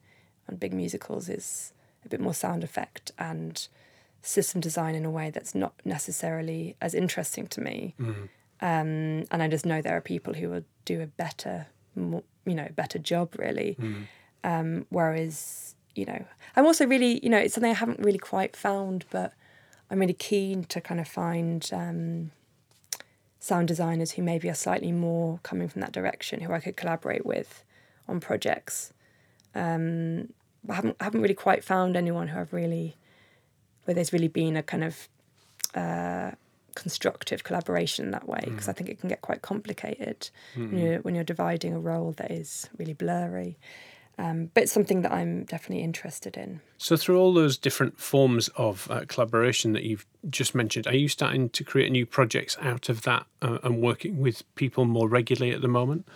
[0.50, 1.74] on big musicals is
[2.06, 3.67] a bit more sound effect and
[4.21, 7.93] system design in a way that's not necessarily as interesting to me.
[8.62, 12.56] Um, and I just know there are people who will do a better, more, you
[12.56, 13.78] know, better job really.
[14.43, 18.55] Um, whereas, you know, I'm also really, you know, it's something I haven't really quite
[18.55, 19.34] found, but
[19.89, 22.31] I'm really keen to kind of find um,
[23.39, 27.25] sound designers who maybe are slightly more coming from that direction, who I could collaborate
[27.25, 27.63] with
[28.08, 28.93] on projects.
[29.53, 30.34] Um,
[30.69, 32.95] I haven't I haven't really quite found anyone who I've really,
[33.86, 35.08] where there's really been a kind of
[35.75, 36.31] uh,
[36.73, 41.15] constructive collaboration that way, because I think it can get quite complicated when, you're, when
[41.15, 43.58] you're dividing a role that is really blurry.
[44.17, 46.62] Um, but it's something that I'm definitely interested in.
[46.78, 51.10] So, through all those different forms of uh, collaboration that you've just mentioned, are you
[51.10, 55.54] starting to create new projects out of that uh, and working with people more regularly
[55.54, 56.08] at the moment?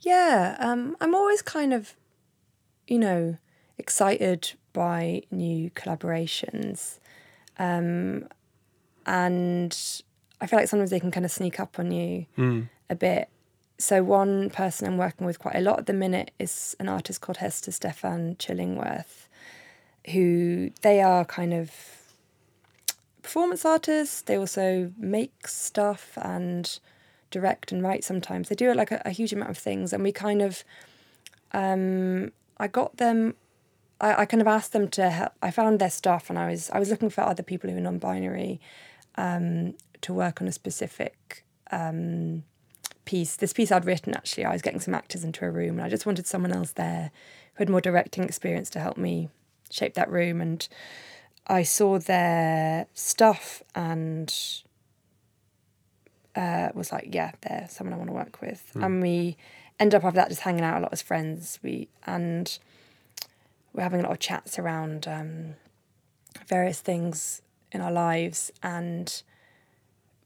[0.00, 1.94] Yeah, um, I'm always kind of,
[2.88, 3.36] you know,
[3.76, 7.00] excited by new collaborations.
[7.58, 8.28] Um,
[9.04, 9.76] and
[10.40, 12.26] I feel like sometimes they can kind of sneak up on you
[12.88, 13.28] a bit.
[13.80, 17.22] So, one person I'm working with quite a lot at the minute is an artist
[17.22, 19.26] called Hester Stefan Chillingworth,
[20.12, 21.72] who they are kind of
[23.22, 24.20] performance artists.
[24.20, 26.78] They also make stuff and
[27.30, 28.50] direct and write sometimes.
[28.50, 30.62] They do like a, a huge amount of things, and we kind of,
[31.52, 33.34] um, I got them.
[33.98, 35.32] I, I kind of asked them to help.
[35.40, 37.80] I found their stuff, and I was I was looking for other people who are
[37.80, 38.60] non-binary
[39.14, 42.42] um, to work on a specific um,
[43.04, 43.36] piece.
[43.36, 45.88] This piece I'd written actually, I was getting some actors into a room, and I
[45.88, 47.10] just wanted someone else there
[47.54, 49.28] who had more directing experience to help me
[49.70, 50.40] shape that room.
[50.40, 50.66] And
[51.46, 54.34] I saw their stuff and
[56.36, 58.70] uh, was like, yeah, they're someone I want to work with.
[58.74, 59.36] And we
[59.78, 61.58] end up after that just hanging out a lot as friends.
[61.62, 62.58] We and
[63.72, 65.54] we're having a lot of chats around um,
[66.46, 69.22] various things in our lives, and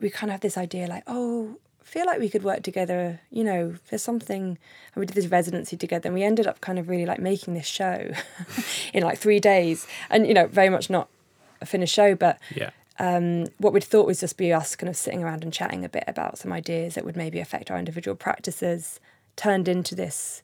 [0.00, 3.20] we kind of have this idea like, oh, feel like we could work together.
[3.30, 4.58] You know, there's something.
[4.94, 7.54] And we did this residency together, and we ended up kind of really like making
[7.54, 8.10] this show
[8.92, 11.08] in like three days, and you know, very much not
[11.60, 12.70] a finished show, but Yeah.
[12.98, 15.88] um, what we'd thought was just be us kind of sitting around and chatting a
[15.88, 19.00] bit about some ideas that would maybe affect our individual practices
[19.36, 20.42] turned into this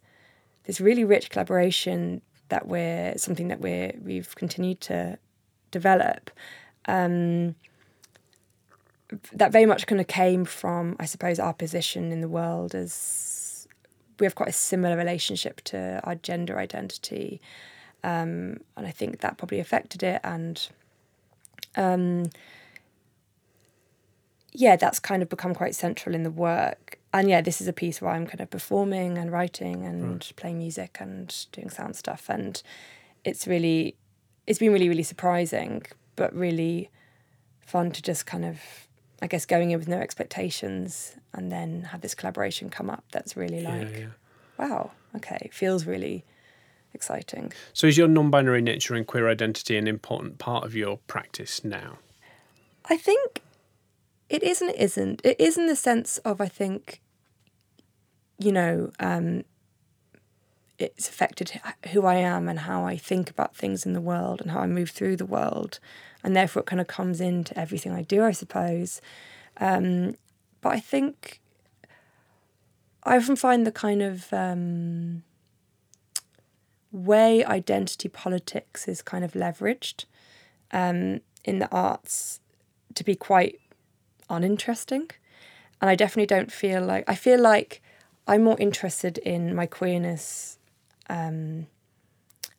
[0.65, 5.19] this really rich collaboration that we're something that we're we've continued to
[5.71, 6.31] develop
[6.87, 7.55] um,
[9.33, 13.67] that very much kind of came from I suppose our position in the world as
[14.19, 17.41] we have quite a similar relationship to our gender identity
[18.03, 20.69] um, and I think that probably affected it and
[21.77, 22.25] um,
[24.53, 26.99] yeah, that's kind of become quite central in the work.
[27.13, 30.33] And yeah, this is a piece where I'm kind of performing and writing and right.
[30.37, 32.29] playing music and doing sound stuff.
[32.29, 32.63] And
[33.25, 33.97] it's really,
[34.47, 35.83] it's been really, really surprising,
[36.17, 36.91] but really
[37.61, 38.61] fun to just kind of,
[39.23, 43.05] I guess, going in with no expectations and then have this collaboration come up.
[43.13, 44.07] That's really like, yeah, yeah.
[44.59, 46.25] wow, okay, feels really
[46.95, 47.53] exciting.
[47.73, 51.65] So, is your non binary nature and queer identity an important part of your practice
[51.65, 51.99] now?
[52.87, 53.43] I think
[54.29, 55.21] it is and it isn't.
[55.25, 57.01] It is in the sense of, I think,
[58.39, 59.45] you know, um,
[60.81, 61.61] it's affected
[61.93, 64.67] who I am and how I think about things in the world and how I
[64.67, 65.79] move through the world.
[66.25, 69.01] And therefore, it kind of comes into everything I do, I suppose.
[69.59, 70.17] Um,
[70.61, 71.41] but I think
[73.03, 75.23] I often find the kind of um,
[76.93, 80.05] way identity politics is kind of leveraged
[80.73, 82.41] um, in the arts
[82.95, 83.61] to be quite
[84.29, 85.11] uninteresting.
[85.81, 87.83] And I definitely don't feel like, I feel like
[88.27, 90.59] I'm more interested in my queerness
[91.11, 91.67] um,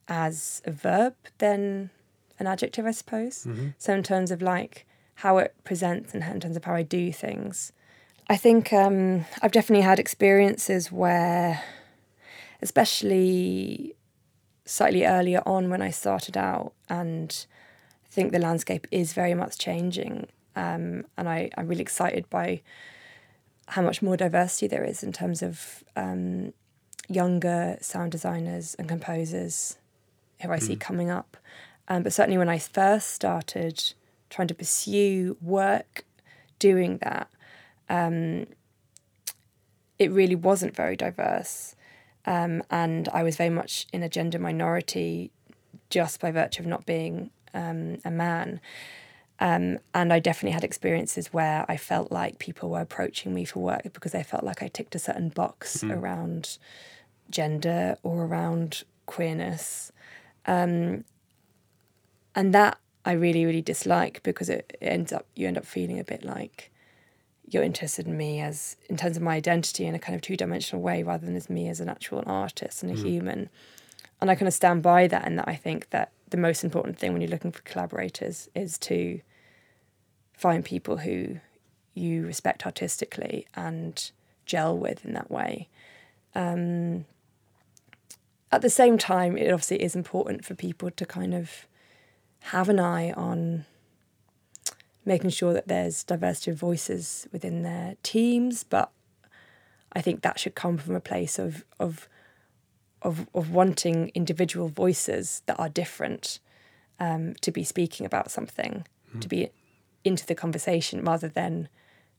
[0.07, 1.89] as a verb than
[2.37, 3.45] an adjective, I suppose.
[3.45, 3.69] Mm-hmm.
[3.77, 4.85] So, in terms of like
[5.15, 7.71] how it presents and in terms of how I do things,
[8.29, 11.63] I think um, I've definitely had experiences where,
[12.61, 13.95] especially
[14.65, 17.45] slightly earlier on when I started out, and
[18.05, 20.27] I think the landscape is very much changing.
[20.55, 22.61] Um, and I, I'm really excited by
[23.67, 26.51] how much more diversity there is in terms of um,
[27.07, 29.77] younger sound designers and composers
[30.41, 30.63] who I mm.
[30.63, 31.37] see coming up.
[31.87, 33.93] Um, but certainly when I first started
[34.29, 36.05] trying to pursue work
[36.59, 37.29] doing that,
[37.89, 38.47] um,
[39.99, 41.75] it really wasn't very diverse.
[42.25, 45.31] Um, and I was very much in a gender minority
[45.89, 48.61] just by virtue of not being um, a man.
[49.41, 53.59] Um, and I definitely had experiences where I felt like people were approaching me for
[53.59, 55.91] work because they felt like I ticked a certain box mm.
[55.91, 56.59] around
[57.31, 59.91] gender or around queerness.
[60.45, 61.05] Um,
[62.35, 65.99] and that I really, really dislike because it, it ends up, you end up feeling
[65.99, 66.71] a bit like
[67.49, 70.37] you're interested in me as, in terms of my identity in a kind of two
[70.37, 73.03] dimensional way rather than as me as an actual artist and a mm.
[73.03, 73.49] human.
[74.21, 76.99] And I kind of stand by that, and that I think that the most important
[76.99, 79.19] thing when you're looking for collaborators is to
[80.41, 81.37] find people who
[81.93, 84.09] you respect artistically and
[84.47, 85.69] gel with in that way.
[86.33, 87.05] Um,
[88.51, 91.67] at the same time, it obviously is important for people to kind of
[92.45, 93.65] have an eye on
[95.05, 98.91] making sure that there's diversity of voices within their teams, but
[99.93, 102.09] I think that should come from a place of of
[103.03, 106.39] of, of wanting individual voices that are different
[106.99, 109.21] um, to be speaking about something, mm.
[109.21, 109.49] to be
[110.03, 111.69] into the conversation rather than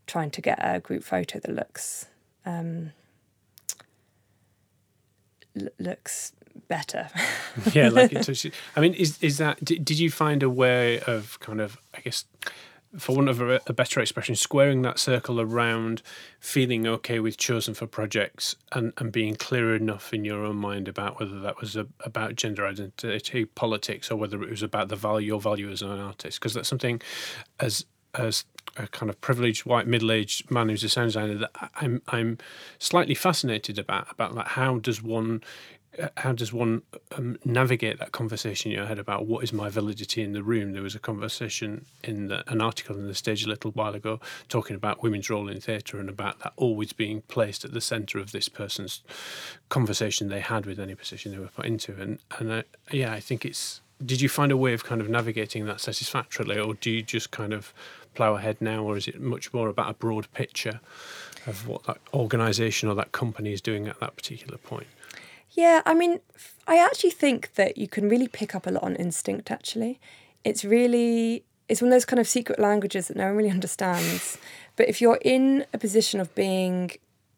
[0.07, 2.07] trying to get a group photo that looks
[2.45, 2.93] um,
[5.59, 6.33] l- looks
[6.69, 7.09] better.
[7.73, 9.65] yeah, like it I mean, is is that?
[9.65, 12.25] Did, did you find a way of kind of, I guess,
[12.99, 16.03] for want of a, a, better expression, squaring that circle around
[16.41, 20.89] feeling okay with chosen for projects and, and being clear enough in your own mind
[20.89, 24.97] about whether that was a, about gender identity politics or whether it was about the
[24.97, 26.39] value your value as an artist.
[26.39, 27.01] Because that's something
[27.61, 28.45] as as
[28.77, 32.39] a kind of privileged white middle-aged man who's a sound designer that I'm I'm
[32.79, 35.43] slightly fascinated about about like how does one
[36.17, 36.83] how does one
[37.17, 40.73] um, navigate that conversation in your head about what is my validity in the room?
[40.73, 44.19] There was a conversation in the, an article in the stage a little while ago
[44.49, 48.19] talking about women's role in theatre and about that always being placed at the centre
[48.19, 49.03] of this person's
[49.69, 51.93] conversation they had with any position they were put into.
[52.01, 53.81] And and uh, yeah, I think it's.
[54.05, 57.31] Did you find a way of kind of navigating that satisfactorily, or do you just
[57.31, 57.73] kind of
[58.15, 60.81] plough ahead now, or is it much more about a broad picture
[61.47, 64.87] of what that organisation or that company is doing at that particular point?
[65.53, 66.21] Yeah, I mean,
[66.67, 70.01] I actually think that you can really pick up a lot on instinct, actually.
[70.45, 74.39] It's really, it's one of those kind of secret languages that no one really understands.
[74.77, 76.93] But if you're in a position of being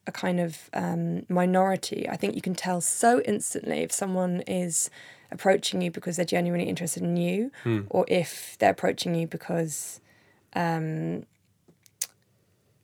[0.07, 4.91] a kind of um, minority, I think you can tell so instantly if someone is
[5.33, 7.87] approaching you because they're genuinely interested in you, mm.
[7.91, 10.01] or if they're approaching you because
[10.55, 11.25] um,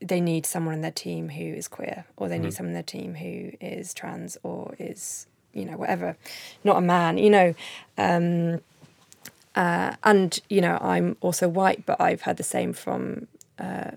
[0.00, 2.44] they need someone in their team who is queer or they mm-hmm.
[2.44, 6.16] need someone in their team who is trans or is you know whatever
[6.64, 7.54] not a man you know
[7.98, 8.60] um,
[9.54, 13.26] uh, and you know i'm also white but i've heard the same from
[13.58, 13.90] uh,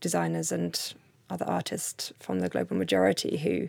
[0.00, 0.94] designers and
[1.28, 3.68] other artists from the global majority who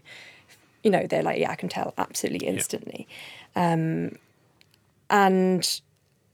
[0.83, 3.07] you know they're like yeah i can tell absolutely instantly
[3.55, 3.73] yeah.
[3.73, 4.17] um,
[5.09, 5.81] and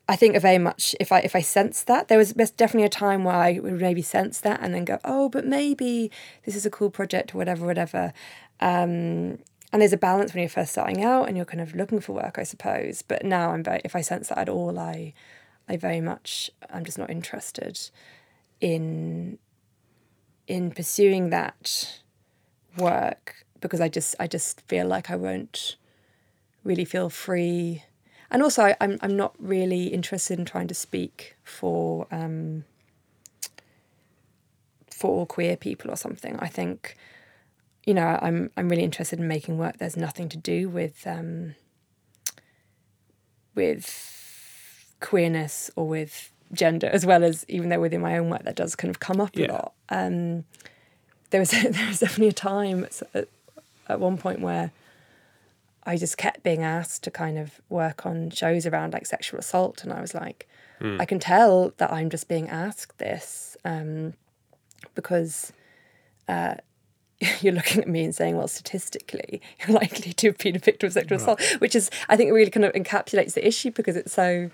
[0.09, 3.23] I think very much if I if I sense that there was definitely a time
[3.23, 6.09] where I would maybe sense that and then go oh but maybe
[6.45, 8.13] this is a cool project or whatever whatever.
[8.59, 9.39] Um,
[9.73, 12.13] and there's a balance when you're first starting out and you're kind of looking for
[12.13, 13.01] work I suppose.
[13.01, 15.13] But now I'm very if I sense that at all I
[15.67, 17.79] I very much I'm just not interested
[18.61, 19.37] in
[20.47, 22.01] in pursuing that
[22.77, 25.75] work because I just I just feel like I won't
[26.63, 27.83] really feel free
[28.29, 32.63] and also I, am I'm not really interested in trying to speak for um,
[34.91, 36.37] for queer people or something.
[36.39, 36.97] I think,
[37.85, 39.77] you know, I'm I'm really interested in making work.
[39.77, 41.55] There's nothing to do with um,
[43.55, 48.55] with queerness or with gender, as well as even though within my own work that
[48.55, 49.47] does kind of come up yeah.
[49.47, 49.73] a lot.
[49.89, 50.45] Um,
[51.29, 53.27] there was there was definitely a time at,
[53.87, 54.71] at one point where
[55.87, 59.83] I just kept being asked to kind of work on shows around like sexual assault,
[59.83, 60.47] and I was like,
[60.81, 60.99] mm.
[60.99, 64.13] I can tell that I'm just being asked this um,
[64.95, 65.53] because
[66.27, 66.55] uh,
[67.41, 70.87] you're looking at me and saying, well, statistically, you're likely to have been a victim
[70.87, 71.21] of sexual right.
[71.39, 74.51] assault, which is, I think, really kind of encapsulates the issue because it's so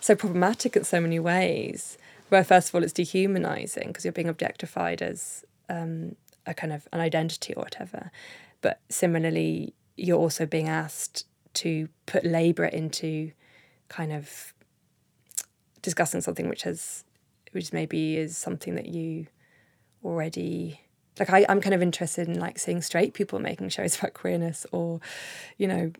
[0.00, 1.96] so problematic in so many ways.
[2.28, 6.16] Where first of all, it's dehumanizing because you're being objectified as um,
[6.46, 8.10] a kind of an identity or whatever.
[8.60, 13.32] But similarly, you're also being asked to put labour into
[13.88, 14.52] kind of
[15.82, 17.04] discussing something which has
[17.52, 19.26] which maybe is something that you
[20.04, 20.80] already
[21.18, 24.66] like I, I'm kind of interested in like seeing straight people making shows about queerness
[24.72, 25.00] or,
[25.58, 25.92] you know,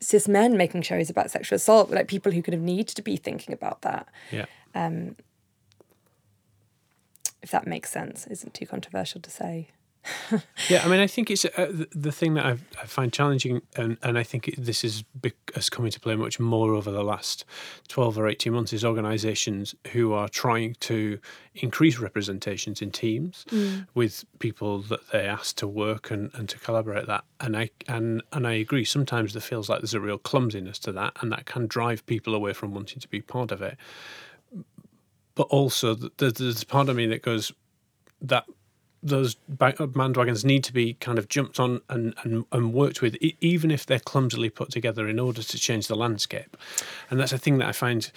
[0.00, 3.16] cis men making shows about sexual assault, like people who kind of need to be
[3.16, 4.08] thinking about that.
[4.32, 4.46] Yeah.
[4.74, 5.16] Um,
[7.42, 9.68] if that makes sense, isn't too controversial to say
[10.68, 13.98] yeah, I mean, I think it's uh, the thing that I've, i find challenging, and,
[14.02, 15.04] and I think this is
[15.54, 17.44] has come into play much more over the last
[17.88, 18.72] twelve or eighteen months.
[18.72, 21.18] Is organisations who are trying to
[21.54, 23.86] increase representations in teams mm.
[23.94, 27.24] with people that they ask to work and, and to collaborate that.
[27.40, 28.84] And I and and I agree.
[28.84, 32.34] Sometimes there feels like there's a real clumsiness to that, and that can drive people
[32.34, 33.76] away from wanting to be part of it.
[35.34, 37.52] But also, there's part of me that goes
[38.22, 38.44] that
[39.02, 43.70] those bandwagons need to be kind of jumped on and, and, and worked with, even
[43.70, 46.56] if they're clumsily put together in order to change the landscape.
[47.08, 48.10] And that's a thing that I find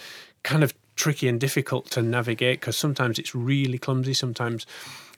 [0.44, 4.14] kind of tricky and difficult to navigate because sometimes it's really clumsy.
[4.14, 4.66] Sometimes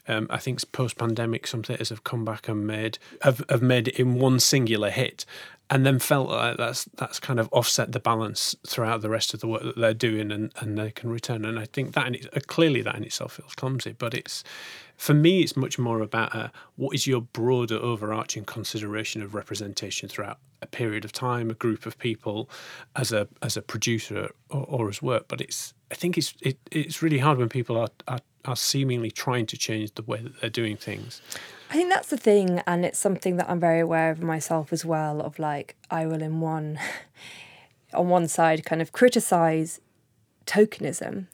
[0.08, 3.88] um, I think post pandemic, some theatres have come back and made have, have made
[3.88, 5.26] it in one singular hit,
[5.70, 9.40] and then felt like that's that's kind of offset the balance throughout the rest of
[9.40, 11.44] the work that they're doing, and, and they can return.
[11.46, 14.44] And I think that in it, uh, clearly that in itself feels clumsy, but it's
[14.98, 20.08] for me, it's much more about uh, what is your broader overarching consideration of representation
[20.08, 22.50] throughout a period of time, a group of people,
[22.96, 25.28] as a as a producer or, or as work.
[25.28, 29.12] But it's I think it's it, it's really hard when people are, are are seemingly
[29.12, 31.22] trying to change the way that they're doing things.
[31.70, 34.86] I think that's the thing, and it's something that I'm very aware of myself as
[34.86, 35.22] well.
[35.22, 36.80] Of like, I will in one,
[37.94, 39.82] on one side, kind of criticize
[40.46, 41.28] tokenism,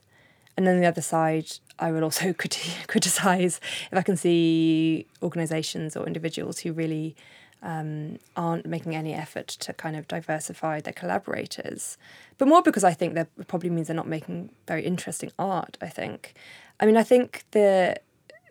[0.57, 3.59] and then the other side, I will also criti- criticize
[3.91, 7.15] if I can see organisations or individuals who really
[7.61, 11.97] um, aren't making any effort to kind of diversify their collaborators.
[12.37, 15.77] But more because I think that probably means they're not making very interesting art.
[15.81, 16.33] I think.
[16.81, 17.95] I mean, I think the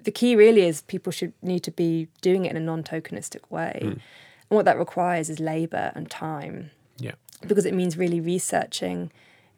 [0.02, 3.80] the key really is people should need to be doing it in a non-tokenistic way,
[3.82, 3.90] mm.
[3.92, 4.00] and
[4.48, 6.70] what that requires is labour and time.
[6.96, 7.16] Yeah.
[7.46, 9.10] Because it means really researching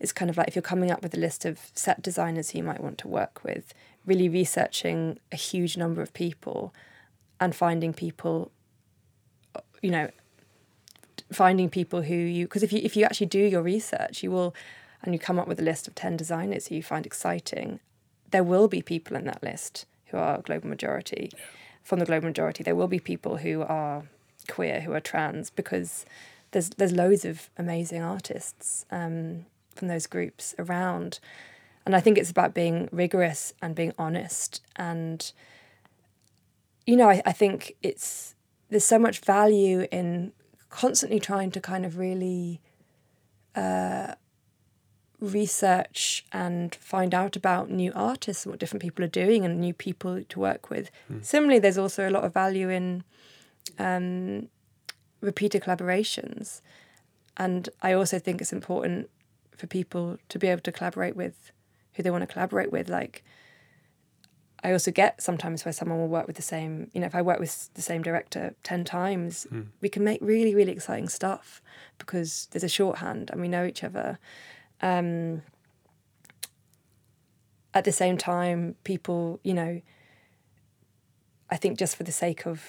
[0.02, 2.58] It's kind of like if you're coming up with a list of set designers who
[2.58, 3.72] you might want to work with,
[4.04, 6.74] really researching a huge number of people
[7.38, 8.50] and finding people,
[9.80, 10.10] you know,
[11.32, 14.56] finding people who you because if you if you actually do your research, you will,
[15.02, 17.78] and you come up with a list of ten designers who you find exciting,
[18.32, 21.30] there will be people in that list who are global majority.
[21.32, 21.40] Yeah.
[21.82, 24.02] From the global majority, there will be people who are
[24.48, 26.04] queer, who are trans, because
[26.50, 28.84] there's there's loads of amazing artists.
[28.90, 31.18] Um, from those groups around.
[31.84, 34.60] And I think it's about being rigorous and being honest.
[34.76, 35.32] And,
[36.86, 38.34] you know, I, I think it's
[38.70, 40.32] there's so much value in
[40.70, 42.60] constantly trying to kind of really
[43.54, 44.14] uh,
[45.22, 49.72] research and find out about new artists and what different people are doing and new
[49.72, 50.90] people to work with.
[51.10, 51.24] Mm.
[51.24, 53.04] Similarly, there's also a lot of value in
[53.78, 54.48] um,
[55.20, 56.60] repeated collaborations.
[57.36, 59.08] And I also think it's important
[59.56, 61.52] for people to be able to collaborate with
[61.94, 62.88] who they want to collaborate with.
[62.88, 63.22] Like,
[64.64, 67.22] I also get sometimes where someone will work with the same, you know, if I
[67.22, 69.66] work with the same director 10 times, mm.
[69.80, 71.62] we can make really, really exciting stuff
[71.98, 74.18] because there's a shorthand and we know each other.
[74.82, 75.42] Um,
[77.74, 79.80] at the same time, people, you know,
[81.50, 82.62] I think just for the sake of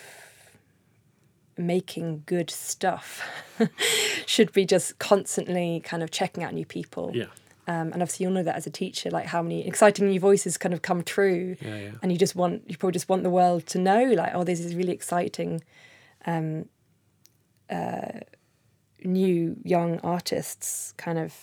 [1.58, 3.22] making good stuff,
[4.26, 7.12] should be just constantly kind of checking out new people.
[7.14, 7.26] Yeah.
[7.66, 10.58] Um, and obviously, you'll know that as a teacher, like how many exciting new voices
[10.58, 11.92] kind of come true, Yeah, yeah.
[12.02, 14.60] and you just want you probably just want the world to know, like, oh, this
[14.60, 15.64] is really exciting,
[16.26, 16.66] um,
[17.70, 18.20] uh,
[19.06, 21.34] new young artists kind of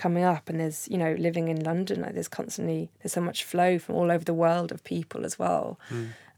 [0.00, 3.44] coming up, and there's you know living in London, like there's constantly there's so much
[3.44, 5.78] flow from all over the world of people as well.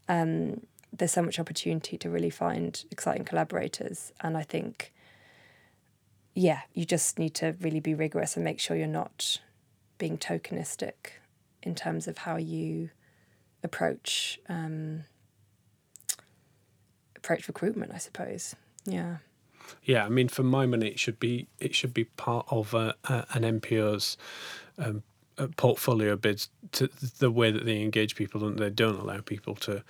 [0.09, 0.61] Um,
[0.91, 4.91] there's so much opportunity to really find exciting collaborators, and I think
[6.35, 9.39] yeah, you just need to really be rigorous and make sure you're not
[9.97, 11.21] being tokenistic
[11.61, 12.89] in terms of how you
[13.63, 15.05] approach um,
[17.15, 17.93] approach recruitment.
[17.93, 18.55] I suppose.
[18.85, 19.17] Yeah.
[19.83, 22.95] Yeah, I mean, for my money, it should be it should be part of a,
[23.05, 24.17] a, an NPO's
[24.77, 25.03] um,
[25.37, 26.87] uh, portfolio bids to
[27.19, 29.83] the way that they engage people and they don't allow people to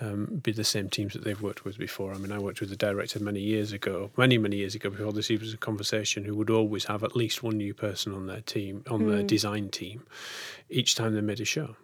[0.00, 2.12] um, be the same teams that they've worked with before.
[2.14, 5.12] I mean, I worked with a director many years ago, many many years ago, before
[5.12, 8.40] this was a conversation, who would always have at least one new person on their
[8.40, 10.06] team, on their design team,
[10.70, 11.76] each time they made a show.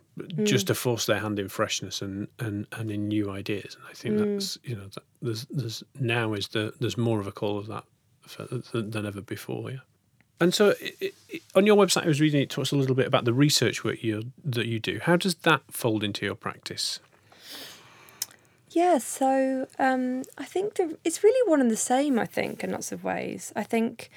[0.42, 3.94] Just to force their hand in freshness and, and, and in new ideas, and I
[3.94, 7.56] think that's you know that there's there's now is the there's more of a call
[7.56, 7.84] of that
[8.20, 9.78] for, than ever before, yeah.
[10.40, 13.06] And so, i i on your website, I was reading it talks a little bit
[13.06, 14.98] about the research work you that you do.
[15.02, 17.00] How does that fold into your practice?
[18.70, 22.70] Yeah, so um, I think the, it's really one and the same, I think, in
[22.70, 23.52] lots of ways.
[23.56, 24.10] I think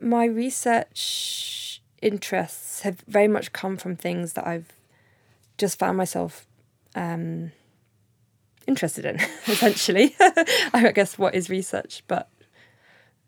[0.00, 1.73] my research
[2.04, 4.72] interests have very much come from things that I've
[5.56, 6.46] just found myself
[6.94, 7.52] um,
[8.66, 10.14] interested in, essentially.
[10.20, 12.28] I guess what is research, but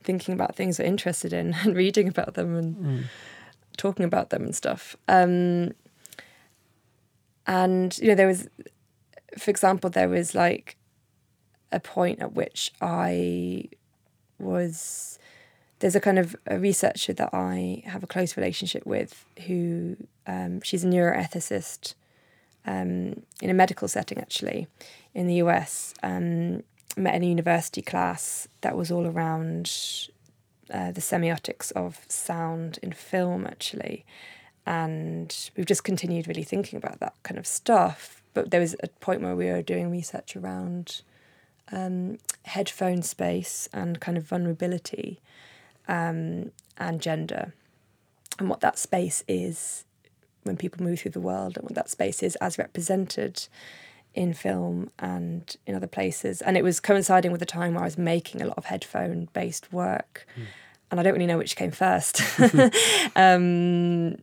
[0.04, 3.08] thinking about things we're interested in and reading about them and
[3.76, 4.94] talking about them and stuff.
[5.08, 5.72] Um,
[7.46, 8.48] and, you know, there was,
[9.38, 10.76] for example, there was like
[11.72, 13.68] a point at which I
[14.38, 15.18] was
[15.78, 19.96] there's a kind of a researcher that I have a close relationship with who
[20.26, 21.94] um, she's a neuroethicist
[22.64, 24.66] um, in a medical setting actually
[25.14, 25.94] in the US.
[26.02, 26.62] Um,
[26.96, 29.70] met in a university class that was all around
[30.72, 34.04] uh, the semiotics of sound in film actually.
[34.64, 38.22] And we've just continued really thinking about that kind of stuff.
[38.34, 41.02] But there was a point where we were doing research around
[41.70, 45.20] um, headphone space and kind of vulnerability
[45.88, 47.54] um, and gender,
[48.38, 49.84] and what that space is
[50.42, 53.48] when people move through the world, and what that space is as represented
[54.14, 56.40] in film and in other places.
[56.40, 59.28] And it was coinciding with the time where I was making a lot of headphone
[59.34, 60.26] based work.
[60.90, 62.22] And I don't really know which came first.
[63.16, 64.16] um,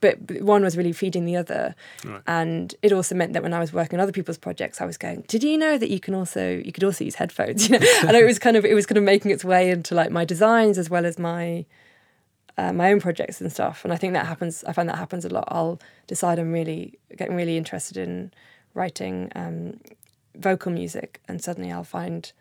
[0.00, 1.74] but one was really feeding the other.
[2.04, 2.22] Right.
[2.26, 4.96] And it also meant that when I was working on other people's projects, I was
[4.96, 7.86] going, "Did you know that you can also you could also use headphones?" You know,
[8.06, 10.24] and it was kind of it was kind of making its way into like my
[10.24, 11.66] designs as well as my
[12.56, 13.84] uh, my own projects and stuff.
[13.84, 14.64] And I think that happens.
[14.64, 15.44] I find that happens a lot.
[15.48, 18.32] I'll decide I'm really getting really interested in
[18.74, 19.80] writing um,
[20.34, 22.32] vocal music, and suddenly I'll find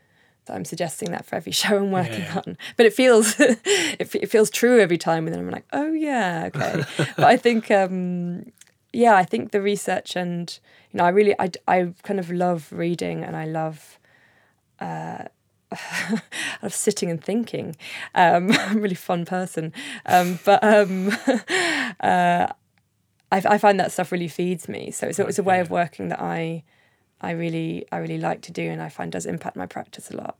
[0.47, 2.41] that I'm suggesting that for every show I'm working Yeah.
[2.45, 2.57] on.
[2.75, 6.49] But it feels it, it feels true every time, and then I'm like, oh yeah,
[6.53, 6.83] okay.
[7.15, 8.51] but I think um,
[8.93, 10.57] yeah, I think the research and
[10.91, 13.99] you know, I really I, I kind of love reading, and I love.
[14.79, 15.25] Uh,
[16.61, 17.75] love sitting and thinking.
[18.15, 19.73] Um, I'm a really fun person,
[20.05, 21.09] um, but um,
[21.99, 22.51] uh, I,
[23.31, 24.91] I find that stuff really feeds me.
[24.91, 26.63] So it's, it's a way of working that I,
[27.21, 30.17] I really, I really like to do, and I find does impact my practice a
[30.17, 30.37] lot.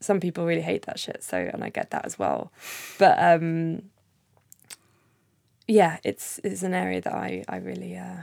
[0.00, 2.52] Some people really hate that shit, so and I get that as well.
[2.98, 3.82] But um,
[5.66, 8.22] yeah, it's it's an area that I I really uh,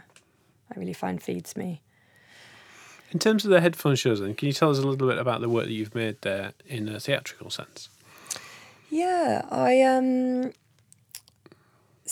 [0.76, 1.82] I really find feeds me.
[3.12, 5.42] In terms of the headphone shows, then, can you tell us a little bit about
[5.42, 7.90] the work that you've made there in a theatrical sense?
[8.90, 10.54] Yeah, I um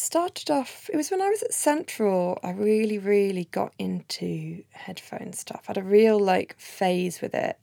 [0.04, 5.32] started off it was when I was at Central I really really got into headphone
[5.34, 5.64] stuff.
[5.68, 7.58] I had a real like phase with it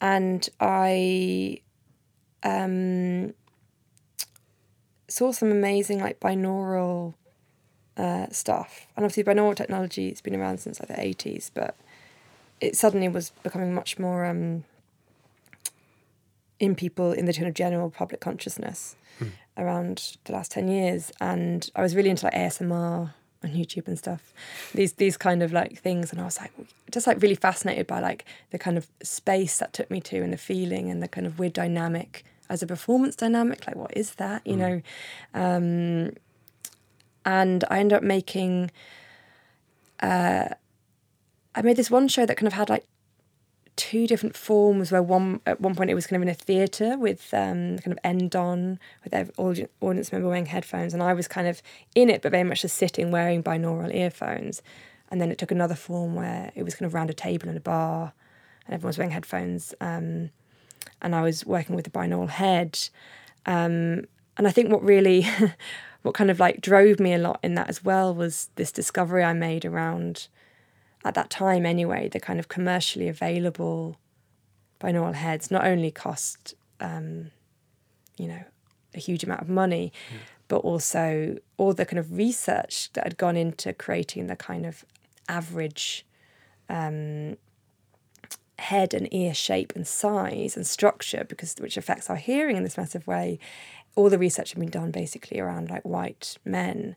[0.00, 1.60] and I
[2.42, 3.34] um
[5.08, 7.14] saw some amazing like binaural
[7.96, 8.88] uh, stuff.
[8.96, 11.76] And obviously binaural technology it's been around since like the 80s, but
[12.60, 14.64] it suddenly was becoming much more um
[16.58, 18.96] in people in the general public consciousness
[19.56, 23.10] around the last 10 years and i was really into like asmr
[23.44, 24.32] on youtube and stuff
[24.74, 26.52] these these kind of like things and i was like
[26.90, 30.32] just like really fascinated by like the kind of space that took me to and
[30.32, 33.66] the feeling and the kind of weird dynamic as a performance dynamic.
[33.66, 34.46] Like, what is that?
[34.46, 34.82] You know,
[35.34, 36.12] um,
[37.24, 38.70] and I ended up making.
[40.00, 40.48] Uh,
[41.54, 42.86] I made this one show that kind of had like
[43.76, 46.98] two different forms where one at one point it was kind of in a theatre
[46.98, 49.32] with um, kind of end on with every
[49.80, 51.62] audience member wearing headphones and I was kind of
[51.94, 54.62] in it but very much just sitting wearing binaural earphones.
[55.08, 57.56] And then it took another form where it was kind of round a table in
[57.56, 58.12] a bar
[58.66, 60.30] and everyone was wearing headphones um,
[61.02, 62.78] and I was working with a binaural head.
[63.44, 64.06] Um,
[64.36, 65.26] and I think what really
[66.02, 69.22] what kind of like drove me a lot in that as well was this discovery
[69.22, 70.28] I made around
[71.04, 73.96] at that time anyway, the kind of commercially available
[74.80, 77.30] binaural heads not only cost, um,
[78.18, 78.42] you know,
[78.94, 80.18] a huge amount of money, mm.
[80.48, 84.84] but also all the kind of research that had gone into creating the kind of
[85.28, 86.04] average
[86.68, 87.36] um,
[88.58, 92.78] head and ear shape and size and structure, because which affects our hearing in this
[92.78, 93.38] massive way.
[93.94, 96.96] All the research had been done basically around like white men.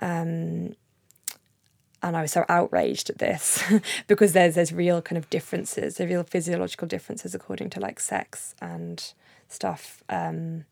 [0.00, 0.74] Um,
[2.04, 3.64] and I was so outraged at this
[4.06, 8.54] because there's there's real kind of differences, there's real physiological differences according to like sex
[8.60, 9.02] and
[9.48, 10.66] stuff, um,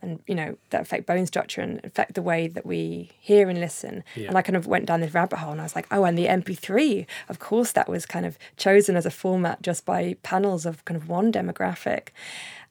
[0.00, 3.60] and you know that affect bone structure and affect the way that we hear and
[3.60, 4.04] listen.
[4.14, 4.28] Yeah.
[4.28, 6.16] And I kind of went down this rabbit hole, and I was like, oh, and
[6.16, 10.64] the MP3, of course, that was kind of chosen as a format just by panels
[10.64, 12.08] of kind of one demographic.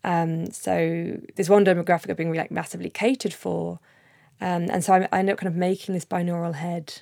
[0.06, 3.80] Um, so there's one demographic of being like massively catered for.
[4.40, 7.02] Um, and so I, I ended up kind of making this binaural head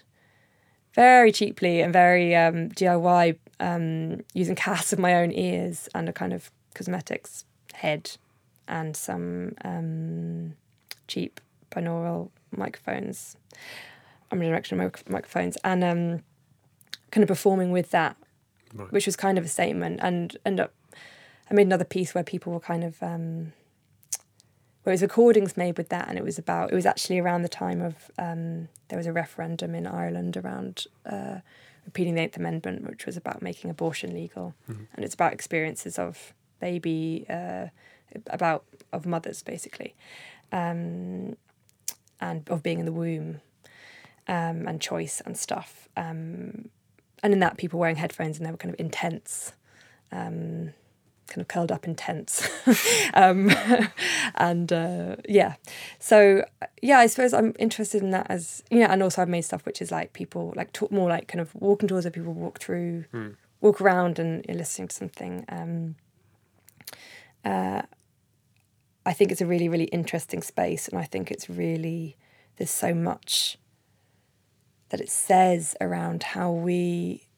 [1.00, 6.12] very cheaply and very um, DIY um, using casts of my own ears and a
[6.12, 8.12] kind of cosmetics head
[8.68, 10.56] and some um,
[11.08, 11.40] cheap
[11.72, 13.38] binaural microphones,
[14.30, 16.22] omnidirectional microphones, and um,
[17.12, 18.18] kind of performing with that,
[18.74, 18.92] right.
[18.92, 20.02] which was kind of a statement.
[20.04, 20.74] And end up,
[21.50, 23.54] I made another piece where people were kind of um,
[24.92, 27.50] it was recordings made with that, and it was about it was actually around the
[27.50, 31.40] time of um, there was a referendum in Ireland around uh,
[31.86, 34.84] repealing the Eighth Amendment, which was about making abortion legal, mm-hmm.
[34.94, 37.68] and it's about experiences of baby uh,
[38.28, 39.96] about of mothers basically,
[40.52, 41.36] um,
[42.20, 43.42] and of being in the womb,
[44.28, 46.70] um, and choice and stuff, um,
[47.24, 49.54] and in that people wearing headphones and they were kind of intense.
[50.12, 50.74] Um,
[51.30, 52.50] kind of curled up in tents.
[53.14, 53.52] um,
[54.36, 55.56] and uh, yeah,
[56.00, 56.44] so
[56.82, 59.66] yeah, I suppose I'm interested in that as, you know, and also I've made stuff
[59.66, 62.60] which is like people like talk more like kind of walking tours where people walk
[62.60, 63.36] through, mm.
[63.62, 65.46] walk around and you're listening to something.
[65.50, 65.96] Um,
[67.46, 67.84] uh,
[69.06, 70.88] I think it's a really, really interesting space.
[70.88, 72.18] And I think it's really,
[72.58, 73.58] there's so much
[74.90, 77.29] that it says around how we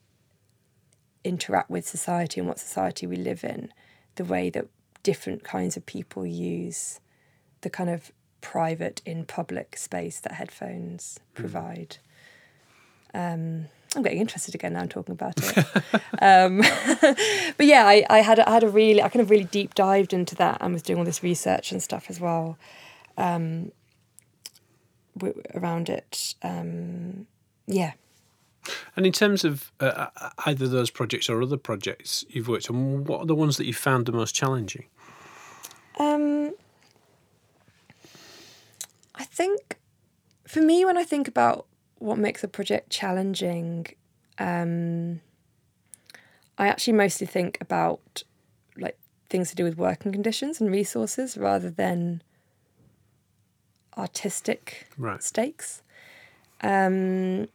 [1.24, 3.72] interact with society and what society we live in
[4.16, 4.66] the way that
[5.02, 7.00] different kinds of people use
[7.62, 11.40] the kind of private in public space that headphones hmm.
[11.40, 11.96] provide.
[13.14, 14.80] Um, I'm getting interested again now.
[14.80, 15.58] I'm talking about it.
[16.22, 16.58] um,
[17.56, 20.12] but yeah, I, I had I had a really I kind of really deep dived
[20.12, 22.58] into that and was doing all this research and stuff as well
[23.18, 23.70] um,
[25.16, 26.34] w- around it.
[26.42, 27.26] Um,
[27.66, 27.92] yeah,
[28.96, 33.04] and in terms of uh, uh, either those projects or other projects you've worked on,
[33.04, 34.86] what are the ones that you found the most challenging?
[35.98, 36.54] Um,
[39.14, 39.78] I think
[40.46, 41.66] for me, when I think about
[41.98, 43.86] what makes a project challenging,
[44.38, 45.20] um,
[46.58, 48.22] I actually mostly think about
[48.76, 48.98] like
[49.30, 52.22] things to do with working conditions and resources rather than
[53.96, 55.22] artistic right.
[55.22, 55.82] stakes.
[56.60, 57.48] Um,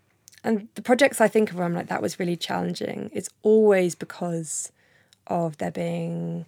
[0.48, 3.96] and the projects I think of where I'm like, that was really challenging, it's always
[3.96, 4.72] because
[5.28, 6.46] of there being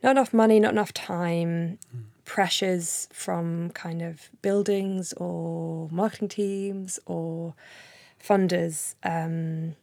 [0.00, 2.02] not enough money, not enough time, mm.
[2.24, 7.54] pressures from kind of buildings or marketing teams or
[8.24, 9.74] funders, um,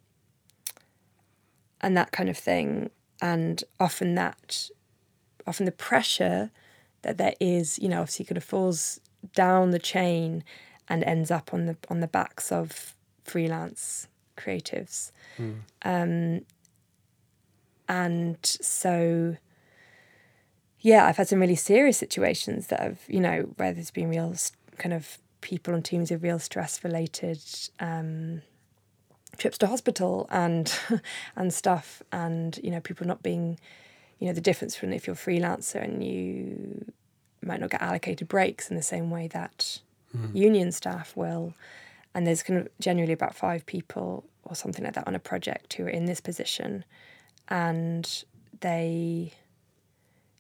[1.82, 2.90] and that kind of thing.
[3.22, 4.70] And often that,
[5.46, 6.50] often the pressure
[7.02, 9.02] that there is, you know, obviously kind of falls
[9.36, 10.46] down the chain
[10.88, 12.94] and ends up on the on the backs of
[13.28, 14.08] freelance
[14.38, 15.12] creatives.
[15.38, 15.60] Mm.
[15.84, 16.46] Um,
[17.90, 19.38] and so,
[20.80, 24.36] yeah, I've had some really serious situations that have, you know, where there's been real
[24.78, 27.42] kind of people on teams with real stress related
[27.80, 28.42] um,
[29.38, 30.78] trips to hospital and
[31.36, 33.60] and stuff, and you know, people not being,
[34.20, 36.92] you know, the difference from if you're a freelancer and you
[37.42, 39.80] might not get allocated breaks in the same way that
[40.16, 40.36] mm.
[40.36, 41.54] union staff will
[42.18, 45.74] and there's kind of generally about five people or something like that on a project
[45.76, 46.84] who are in this position
[47.48, 48.26] and
[48.62, 49.34] they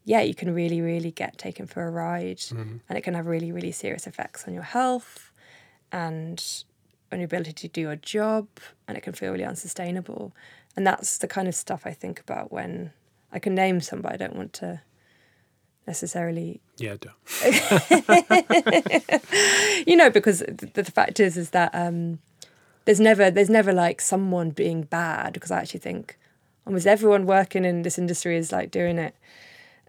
[0.03, 2.77] yeah, you can really, really get taken for a ride, Mm-hmm.
[2.87, 5.33] and it can have really, really serious effects on your health
[5.91, 6.41] and
[7.11, 8.47] on your ability to do your job,
[8.87, 10.33] and it can feel really unsustainable.
[10.77, 12.91] And that's the kind of stuff I think about when
[13.33, 14.81] I can name some, but I don't want to
[15.87, 17.09] necessarily Yeah, do.
[19.87, 22.19] you know because the, the fact is is that um
[22.85, 26.17] there's never there's never like someone being bad because i actually think
[26.65, 29.15] almost everyone working in this industry is like doing it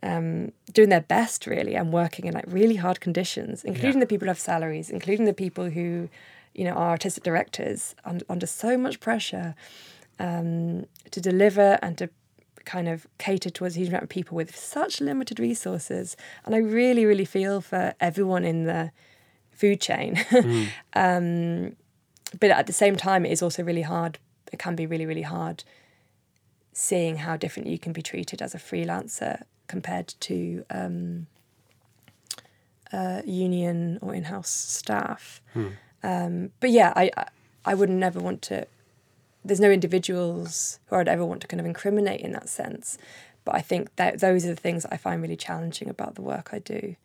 [0.03, 4.01] um doing their best really and working in like really hard conditions including Yeah.
[4.01, 6.09] the people who have salaries including the people who
[6.55, 9.55] you know are artistic directors un- under so much pressure
[10.21, 12.09] um to deliver and to
[12.69, 16.17] kind of cater towards a huge amount of people with such limited resources.
[16.45, 18.93] And I really, really feel for everyone in the
[19.51, 20.19] food chain.
[20.93, 21.75] um,
[22.39, 24.19] but at the same time, it is also really hard.
[24.53, 25.65] It can be really, really hard
[26.73, 31.27] seeing how different you can be treated as a freelancer compared to um,
[32.93, 35.41] uh, union or in-house staff.
[36.03, 37.11] Um, but yeah, I
[37.65, 38.67] I would never want to
[39.45, 42.99] there's no individuals who I'd ever want to kind of incriminate in that sense.
[43.45, 46.23] But I think that those are the things that I find really challenging about the
[46.23, 46.97] work I do.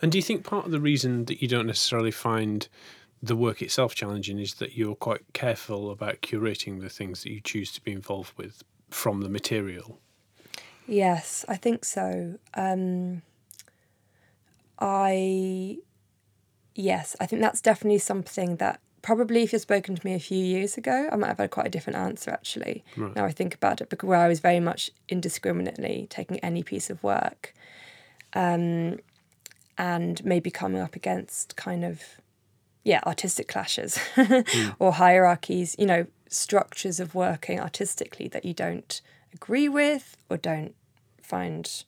[0.00, 2.68] And do you think part of the reason that you don't necessarily find
[3.22, 7.40] the work itself challenging is that you're quite careful about curating the things that you
[7.40, 9.98] choose to be involved with from the material?
[10.86, 12.38] Yes, I think so.
[12.52, 13.22] Um,
[14.78, 15.78] I,
[16.74, 20.42] yes, I think that's definitely something that probably if you'd spoken to me a few
[20.42, 22.82] years ago, I might have had quite a different answer actually.
[22.96, 23.14] Right.
[23.14, 26.88] Now I think about it, because where I was very much indiscriminately taking any piece
[26.88, 27.54] of work,
[28.32, 28.98] um,
[29.76, 32.00] and maybe coming up against kind of,
[32.82, 33.98] yeah, artistic clashes
[34.78, 35.76] or hierarchies.
[35.78, 39.02] You know, structures of working artistically that you don't
[39.34, 40.74] agree with or don't
[41.20, 41.84] find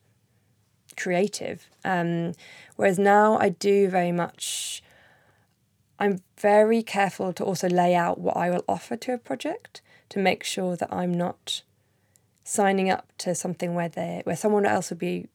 [0.99, 1.71] creative.
[1.83, 2.35] Um,
[2.77, 4.83] whereas now I do very much.
[5.99, 9.81] I'm very careful to also lay out what I will offer to a project
[10.11, 11.63] to make sure that I'm not
[12.45, 15.29] signing up to something where they where someone else will be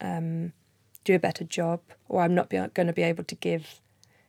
[0.00, 0.52] um,
[1.04, 3.80] do a better job, or I'm not going to be able to give.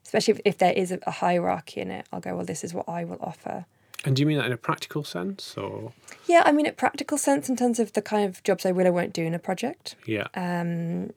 [0.06, 2.36] Especially if, if there is a, a hierarchy in it, I'll go.
[2.36, 3.66] Well, this is what I will offer.
[4.06, 5.92] And do you mean that in a practical sense, or
[6.26, 8.88] Yeah, I mean, a practical sense in terms of the kind of jobs I will
[8.88, 9.96] or won't do in a project.
[10.06, 11.12] yeah, Um,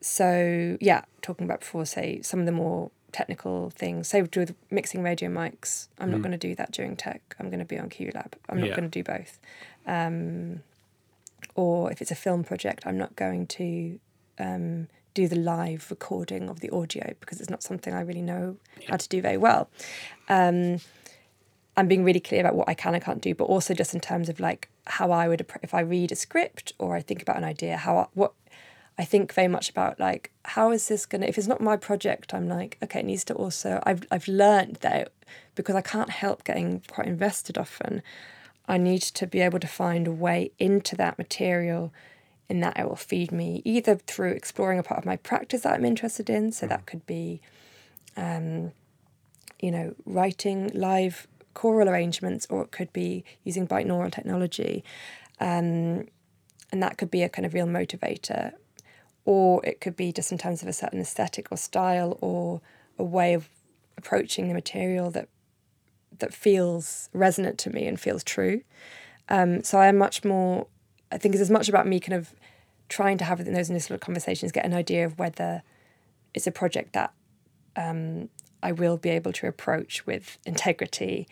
[0.00, 4.08] so yeah, talking about before, say some of the more technical things.
[4.08, 7.34] Say with mixing radio mics, I'm not going to do that during tech.
[7.38, 8.32] I'm going to be on QLab.
[8.48, 8.76] I'm not Yeah.
[8.76, 9.38] going to do both.
[9.86, 10.62] Um,
[11.54, 13.98] or if it's a film project, I'm not going to
[14.38, 18.56] um, do the live recording of the audio because it's not something I really know
[18.88, 19.68] how to do very well.
[20.28, 20.80] Um,
[21.76, 24.00] I'm being really clear about what I can and can't do, but also just in
[24.00, 27.36] terms of like how I would if I read a script or I think about
[27.36, 28.32] an idea, how I, what
[28.98, 32.34] I think very much about like how is this gonna if it's not my project,
[32.34, 35.12] I'm like okay, it needs to also I've I've learned that
[35.54, 38.02] because I can't help getting quite invested often.
[38.66, 41.92] I need to be able to find a way into that material
[42.48, 45.74] in that it will feed me either through exploring a part of my practice that
[45.74, 46.50] I'm interested in.
[46.52, 47.40] So that could be,
[48.16, 48.72] um,
[49.60, 54.84] you know, writing live choral arrangements, or it could be using binaural technology.
[55.40, 56.06] Um,
[56.70, 58.52] and that could be a kind of real motivator.
[59.34, 62.62] Or it could be just in terms of a certain aesthetic or style or
[62.98, 63.42] a way of
[63.98, 65.28] approaching the material that
[66.20, 68.62] that feels resonant to me and feels true.
[69.28, 70.66] Um, so I am much more.
[71.12, 72.32] I think it's as much about me kind of
[72.88, 75.62] trying to have in those initial conversations get an idea of whether
[76.32, 77.12] it's a project that
[77.76, 78.30] um,
[78.62, 81.28] I will be able to approach with integrity,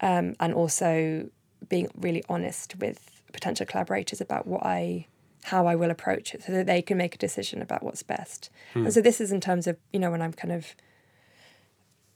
[0.00, 1.30] um, and also
[1.70, 5.06] being really honest with potential collaborators about what I
[5.44, 8.50] how I will approach it so that they can make a decision about what's best.
[8.84, 10.74] And so this is in terms of, you know, when I'm kind of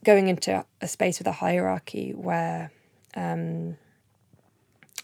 [0.04, 2.70] going into a space with a hierarchy where
[3.16, 3.76] um,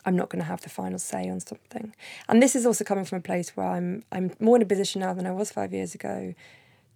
[0.04, 1.94] I'm not going to have the final say on something.
[2.28, 5.00] And this is also coming from a place where I'm I'm more in a position
[5.00, 6.34] now than I was five years ago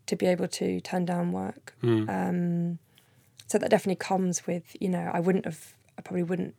[0.07, 1.75] to be able to turn down work.
[2.11, 2.79] Um,
[3.47, 6.55] so that definitely comes with, you know, I wouldn't have, I probably wouldn't,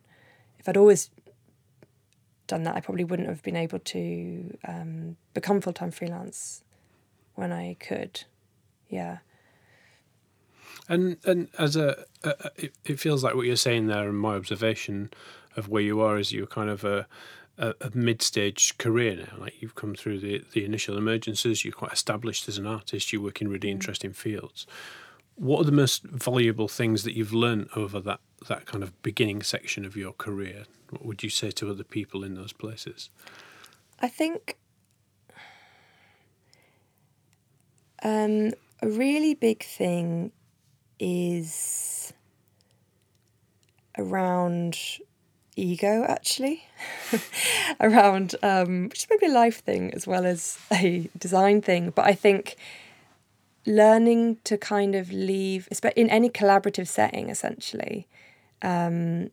[0.60, 1.10] if I'd always
[2.48, 6.64] done that, I probably wouldn't have been able to um, become full time freelance
[7.36, 8.24] when I could.
[8.90, 9.20] Yeah.
[10.88, 14.36] And and as a, a it, it feels like what you're saying there, and my
[14.36, 15.12] observation
[15.56, 17.08] of where you are is you're kind of a
[17.58, 19.38] a, a mid-stage career now.
[19.38, 23.12] Like you've come through the the initial emergencies, you're quite established as an artist.
[23.14, 24.68] You work in really interesting fields.
[25.36, 29.42] What are the most valuable things that you've learned over that that kind of beginning
[29.42, 30.66] section of your career?
[30.90, 33.10] What would you say to other people in those places?
[34.00, 34.58] I think
[38.06, 38.52] Um,
[38.84, 40.32] a really big thing
[41.00, 42.14] is
[43.98, 44.78] around
[45.56, 46.64] ego, actually,
[47.80, 51.90] around um, which is maybe a life thing as well as a design thing.
[51.90, 52.58] But I think
[53.66, 58.08] learning to kind of leave, in any collaborative setting, essentially,
[58.62, 59.32] um,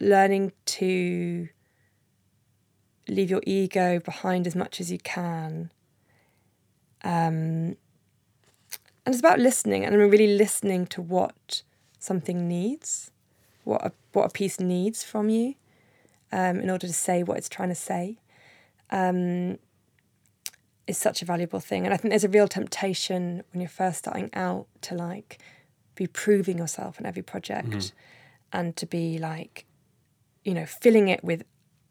[0.00, 1.48] learning to
[3.08, 5.72] leave your ego behind as much as you can.
[7.02, 7.76] Um,
[9.04, 11.62] and it's about listening, and I'm really listening to what
[11.98, 13.10] something needs,
[13.64, 15.54] what a, what a piece needs from you,
[16.32, 18.18] um, in order to say what it's trying to say.
[18.90, 19.58] Um,
[20.86, 23.98] is such a valuable thing, and I think there's a real temptation when you're first
[23.98, 25.38] starting out to like
[25.94, 28.58] be proving yourself in every project, mm-hmm.
[28.58, 29.66] and to be like,
[30.44, 31.44] you know, filling it with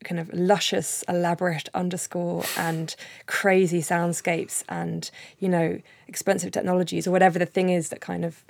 [0.03, 2.95] kind of luscious, elaborate underscore and
[3.25, 8.43] crazy soundscapes and, you know, expensive technologies or whatever the thing is that kind of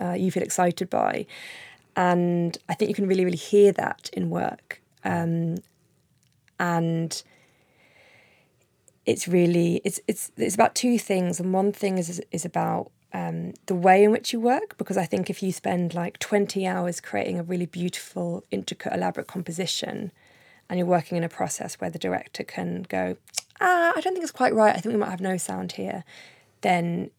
[0.00, 1.26] uh, you feel excited by.
[1.96, 4.80] And I think you can really, really hear that in work.
[5.04, 5.56] Um,
[6.58, 7.22] and
[9.04, 13.54] it's really it's it's it's about two things and one thing is is about um,
[13.66, 17.00] the way in which you work because I think if you spend like 20 hours
[17.00, 20.12] creating a really beautiful intricate elaborate composition
[20.68, 23.16] and you're working in a process where the director can go,
[23.60, 24.74] ah, I don't think it's quite right.
[24.74, 26.04] I think we might have no sound here.
[26.62, 27.10] Then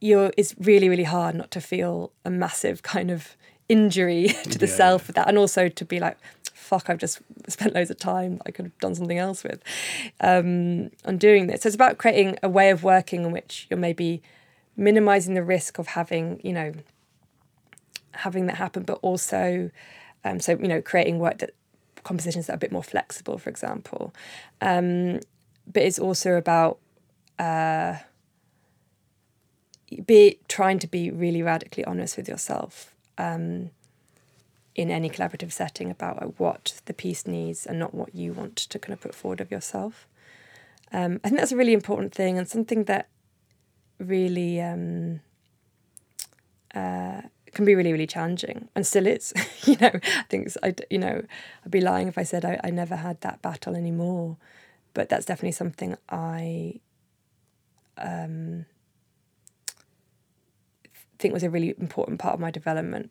[0.00, 3.36] you're it's really really hard not to feel a massive kind of
[3.68, 6.18] injury to the yeah, self with that, and also to be like,
[6.52, 9.62] fuck, I've just spent loads of time I could have done something else with
[10.20, 11.62] um, on doing this.
[11.62, 14.22] So it's about creating a way of working in which you're maybe
[14.76, 16.72] minimizing the risk of having you know
[18.12, 19.70] having that happen, but also
[20.24, 21.50] um, so you know creating work that
[22.04, 24.12] compositions that are a bit more flexible, for example.
[24.60, 25.20] Um,
[25.72, 26.78] but it's also about
[27.38, 27.96] uh,
[30.06, 33.70] be trying to be really radically honest with yourself um,
[34.74, 38.78] in any collaborative setting about what the piece needs and not what you want to
[38.78, 40.06] kind of put forward of yourself.
[40.92, 43.08] Um, I think that's a really important thing and something that
[44.02, 45.20] really um,
[46.74, 47.22] uh,
[47.52, 49.32] can be really really challenging and still is.
[49.64, 51.22] You know i think i you know
[51.64, 54.36] i'd be lying if i said I, I never had that battle anymore
[54.92, 56.80] but that's definitely something i
[57.96, 58.66] um,
[61.18, 63.10] think was a really important part of my development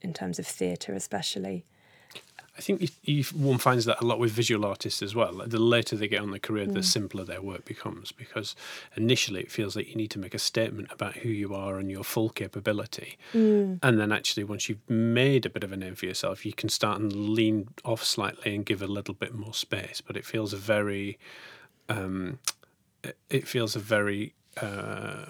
[0.00, 1.64] in terms of theatre especially
[2.60, 5.32] I think you, you, one finds that a lot with visual artists as well.
[5.46, 6.74] The later they get on their career, mm.
[6.74, 8.54] the simpler their work becomes because
[8.98, 11.90] initially it feels like you need to make a statement about who you are and
[11.90, 13.16] your full capability.
[13.32, 13.78] Mm.
[13.82, 16.68] And then actually, once you've made a bit of a name for yourself, you can
[16.68, 20.02] start and lean off slightly and give a little bit more space.
[20.02, 21.18] But it feels a very,
[21.88, 22.40] um,
[23.30, 25.24] it feels a very, uh,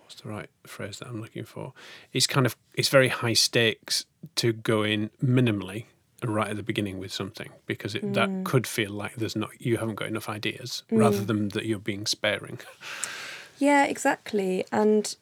[0.00, 1.72] what's the right phrase that I'm looking for?
[2.12, 5.84] It's kind of, it's very high stakes to go in minimally
[6.24, 8.14] right at the beginning with something because it, mm.
[8.14, 10.98] that could feel like there's not you haven't got enough ideas mm.
[10.98, 12.58] rather than that you're being sparing.
[13.58, 14.64] Yeah, exactly.
[14.70, 15.16] And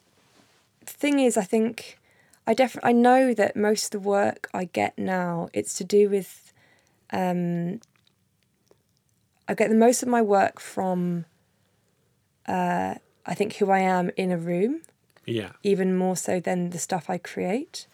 [0.81, 1.99] the thing is, I think
[2.47, 6.09] I definitely I know that most of the work I get now it's to do
[6.09, 6.53] with.
[7.13, 7.81] Um,
[9.47, 11.27] I get the most of my work from.
[12.47, 14.83] Uh, I think who I am in a room.
[15.27, 15.53] Yeah.
[15.63, 17.87] Even more so than the stuff I create,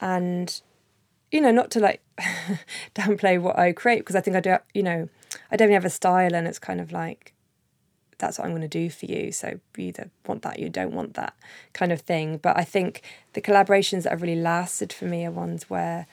[0.00, 0.60] and
[1.30, 2.02] you know, not to like
[2.94, 5.08] downplay what I create because I think I do, you know,
[5.50, 7.34] I don't have a style and it's kind of like,
[8.18, 9.32] that's what I'm going to do for you.
[9.32, 11.34] So you either want that, you don't want that
[11.72, 12.38] kind of thing.
[12.38, 13.02] But I think
[13.32, 16.06] the collaborations that have really lasted for me are ones where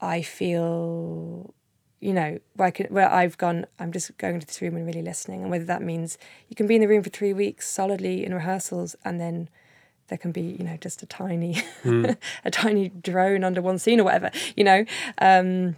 [0.00, 1.54] I feel,
[2.00, 4.86] you know, where, I can, where I've gone, I'm just going to this room and
[4.86, 5.42] really listening.
[5.42, 6.18] And whether that means
[6.48, 9.48] you can be in the room for three weeks solidly in rehearsals and then
[10.08, 12.16] there can be you know just a tiny mm.
[12.44, 14.84] a tiny drone under one scene or whatever you know
[15.18, 15.76] um,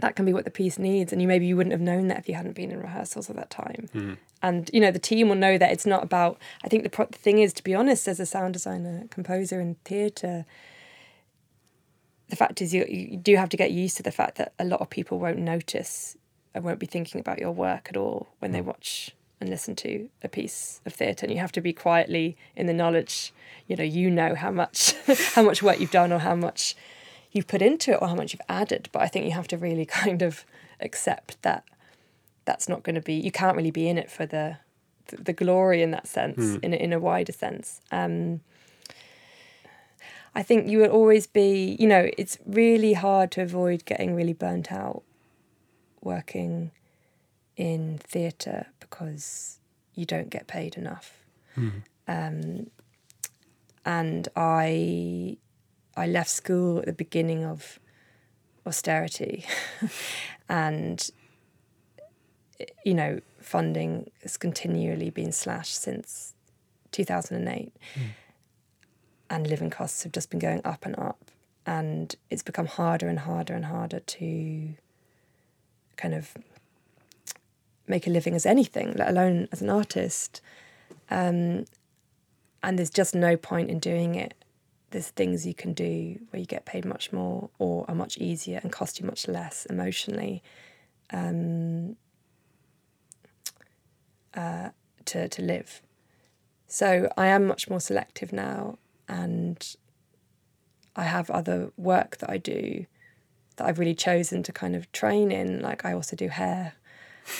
[0.00, 2.18] that can be what the piece needs and you maybe you wouldn't have known that
[2.18, 4.16] if you hadn't been in rehearsals at that time mm.
[4.42, 7.06] and you know the team will know that it's not about i think the, pro-
[7.06, 10.44] the thing is to be honest as a sound designer composer in theatre
[12.28, 14.64] the fact is you, you do have to get used to the fact that a
[14.64, 16.16] lot of people won't notice
[16.54, 18.54] and won't be thinking about your work at all when mm.
[18.54, 22.36] they watch and listen to a piece of theatre and you have to be quietly
[22.56, 23.32] in the knowledge
[23.66, 24.94] you know you know how much
[25.34, 26.76] how much work you've done or how much
[27.32, 29.56] you've put into it or how much you've added but i think you have to
[29.56, 30.44] really kind of
[30.80, 31.64] accept that
[32.44, 34.58] that's not going to be you can't really be in it for the
[35.06, 36.62] the glory in that sense mm.
[36.62, 38.40] in, a, in a wider sense um,
[40.34, 44.34] i think you will always be you know it's really hard to avoid getting really
[44.34, 45.02] burnt out
[46.02, 46.70] working
[47.56, 49.58] in theatre because
[49.94, 51.12] you don't get paid enough.
[51.54, 51.68] Hmm.
[52.06, 52.70] Um,
[53.84, 55.36] and I
[55.96, 57.78] I left school at the beginning of
[58.66, 59.44] austerity,
[60.48, 61.10] and
[62.84, 66.34] you know funding has continually been slashed since
[66.92, 67.72] 2008,
[69.30, 71.30] and living costs have just been going up and up,
[71.66, 74.74] and it's become harder and harder and harder to
[75.96, 76.36] kind of
[77.88, 80.40] make a living as anything, let alone as an artist.
[81.10, 81.64] Um,
[82.62, 84.34] and there's just no point in doing it.
[84.90, 88.60] There's things you can do where you get paid much more or are much easier
[88.62, 90.42] and cost you much less emotionally
[91.10, 91.96] um,
[94.34, 94.70] uh,
[95.06, 95.82] to, to live.
[96.66, 98.78] So I am much more selective now,
[99.08, 99.76] and
[100.94, 102.86] I have other work that I do
[103.56, 105.60] that I've really chosen to kind of train in.
[105.60, 106.74] Like I also do hair.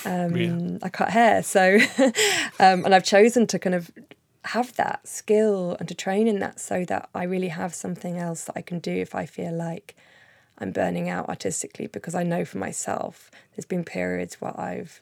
[0.05, 0.79] Um, Yeah.
[0.83, 1.79] I cut hair, so
[2.61, 3.91] um, and I've chosen to kind of
[4.45, 8.45] have that skill and to train in that so that I really have something else
[8.45, 9.95] that I can do if I feel like
[10.59, 15.01] I'm burning out artistically because I know for myself there's been periods where I've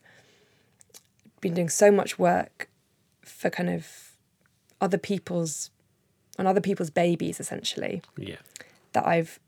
[1.41, 2.69] been doing so much work
[3.23, 3.87] for kind of
[4.81, 5.71] other people's
[6.39, 8.37] on other people's babies essentially Yeah.
[8.93, 9.39] that I've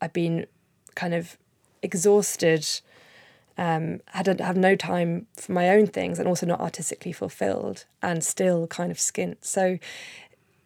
[0.00, 0.46] I've been
[0.94, 1.36] kind of
[1.82, 2.66] exhausted,
[3.60, 8.24] um, had have no time for my own things, and also not artistically fulfilled, and
[8.24, 9.36] still kind of skint.
[9.42, 9.78] So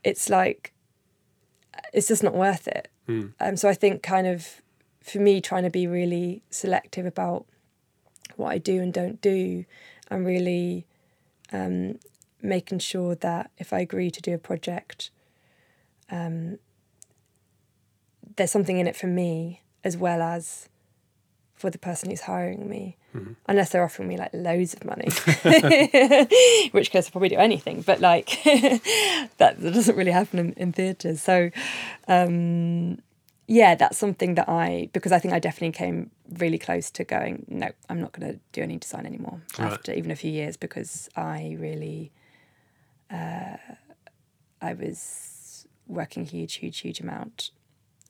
[0.04, 0.72] it's like
[1.92, 2.88] it's just not worth it.
[3.40, 4.62] Um, so I think kind of
[5.02, 7.44] for me trying to be really selective about
[8.36, 9.64] what I do and don't do,
[10.08, 10.86] and really
[11.52, 11.98] um,
[12.40, 15.10] making sure that if I agree to do a project,
[16.10, 16.58] um,
[18.36, 20.68] there's something in it for me as well as
[21.54, 22.96] for the person who's hiring me.
[23.46, 25.06] Unless they're offering me like loads of money,
[26.72, 27.82] which case I'll probably do anything.
[27.82, 31.22] But like that, doesn't really happen in, in theatres.
[31.22, 31.50] So
[32.08, 32.98] um,
[33.46, 37.46] yeah, that's something that I because I think I definitely came really close to going.
[37.48, 39.72] No, I'm not going to do any design anymore Right.
[39.72, 42.10] after even a few years because I really,
[43.12, 43.58] uh,
[44.60, 47.50] I was working a huge, huge, huge amount,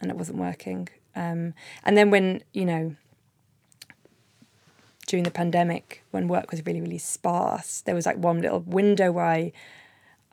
[0.01, 0.89] and it wasn't working.
[1.17, 2.97] Um, and then when you know
[5.07, 9.11] during the pandemic when work was really really sparse there was like one little window
[9.13, 9.53] where I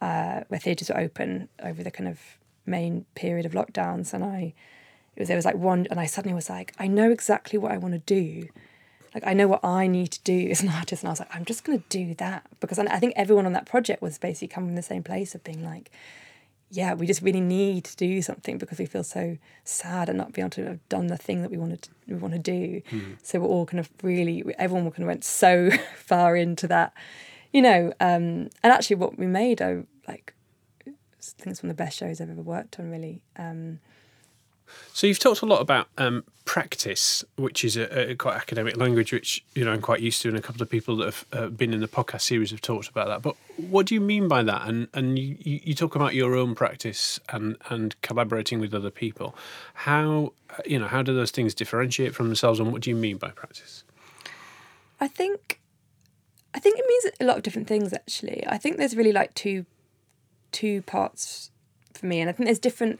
[0.01, 2.19] uh, where theatres were open over the kind of
[2.65, 4.53] main period of lockdowns and I
[5.15, 7.71] it was there was like one and I suddenly was like I know exactly what
[7.71, 8.47] I want to do.
[9.13, 10.47] Like I know what I need to do.
[10.49, 12.83] As an artist and I was like I'm just going to do that because I
[12.85, 15.63] I think everyone on that project was basically coming from the same place of being
[15.63, 15.91] like
[16.73, 20.31] yeah, we just really need to do something because we feel so sad and not
[20.31, 22.81] be able to have done the thing that we wanted to, we want to do.
[23.23, 26.93] So we're all kind of really everyone kind of went so far into that,
[27.51, 27.93] you know.
[27.99, 30.33] Um, and actually, what we made, I like,
[30.87, 32.89] I think it's one of the best shows I've ever worked on.
[32.89, 33.79] Really, um,
[34.93, 39.13] So you've talked a lot about um, practice, which is a, a quite academic language,
[39.13, 41.47] which you know I'm quite used to, and a couple of people that have uh,
[41.47, 43.21] been in the podcast series have talked about that.
[43.21, 44.67] But what do you mean by that?
[44.67, 49.33] And and you, you talk about your own practice and and collaborating with other people.
[49.73, 52.95] How uh, you know how do those things differentiate from themselves, and what do you
[52.95, 53.83] mean by practice?
[54.99, 55.59] I think,
[56.53, 57.91] I think it means a lot of different things.
[57.91, 59.65] Actually, I think there's really like two,
[60.51, 61.49] two parts
[61.93, 62.99] for me, and I think there's different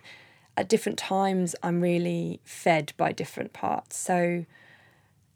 [0.62, 1.56] at different times.
[1.62, 3.98] I'm really fed by different parts.
[3.98, 4.46] So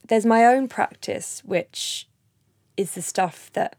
[0.08, 2.08] there's my own practice, which
[2.78, 3.76] is the stuff that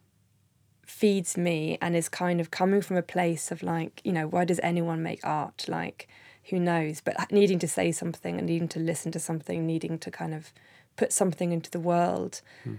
[0.85, 4.45] feeds me and is kind of coming from a place of like, you know, why
[4.45, 5.67] does anyone make art?
[5.69, 6.09] Like,
[6.51, 7.01] who knows?
[7.01, 10.53] But needing to say something and needing to listen to something, needing to kind of
[10.97, 12.41] put something into the world.
[12.65, 12.75] Hmm.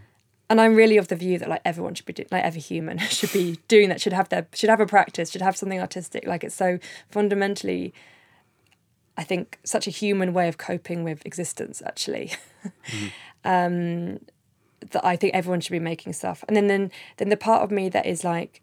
[0.49, 2.97] And I'm really of the view that like everyone should be doing, like every human
[3.17, 6.25] should be doing that, should have their, should have a practice, should have something artistic.
[6.25, 7.93] Like it's so fundamentally,
[9.17, 11.81] I think, such a human way of coping with existence.
[11.85, 12.33] Actually,
[13.43, 14.19] um,
[14.91, 16.43] that I think everyone should be making stuff.
[16.47, 18.61] And then then then the part of me that is like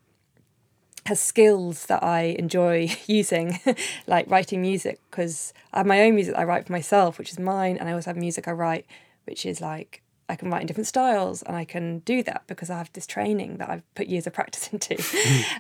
[1.07, 3.59] has skills that I enjoy using,
[4.07, 7.31] like writing music, because I have my own music that I write for myself, which
[7.31, 8.87] is mine, and I also have music I write,
[9.25, 12.71] which is like I can write in different styles, and I can do that because
[12.71, 14.97] I have this training that I've put years of practice into,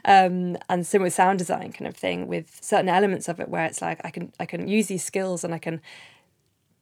[0.05, 3.83] um, and similar sound design kind of thing, with certain elements of it where it's
[3.83, 5.81] like I can I can use these skills and I can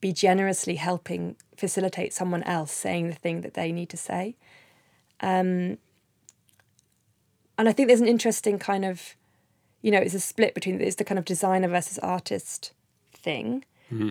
[0.01, 4.35] be generously helping facilitate someone else saying the thing that they need to say.
[5.21, 5.79] Um,
[7.57, 9.15] and I think there's an interesting kind of,
[9.81, 12.73] you know, it's a split between it's the kind of designer versus artist
[13.13, 13.65] thing,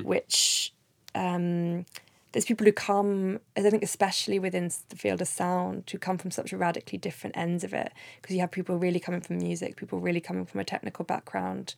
[0.03, 0.73] which
[1.13, 1.85] um,
[2.31, 6.31] there's people who come, I think, especially within the field of sound, who come from
[6.31, 7.91] such radically different ends of it.
[8.21, 11.75] Because you have people really coming from music, people really coming from a technical background,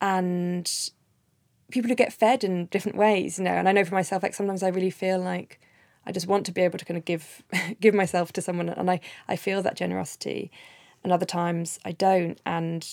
[0.00, 0.90] and
[1.70, 3.38] people who get fed in different ways.
[3.38, 5.60] You know, and I know for myself, like sometimes I really feel like
[6.06, 7.42] I just want to be able to kind of give
[7.80, 10.50] give myself to someone, and I I feel that generosity,
[11.04, 12.86] and other times I don't, and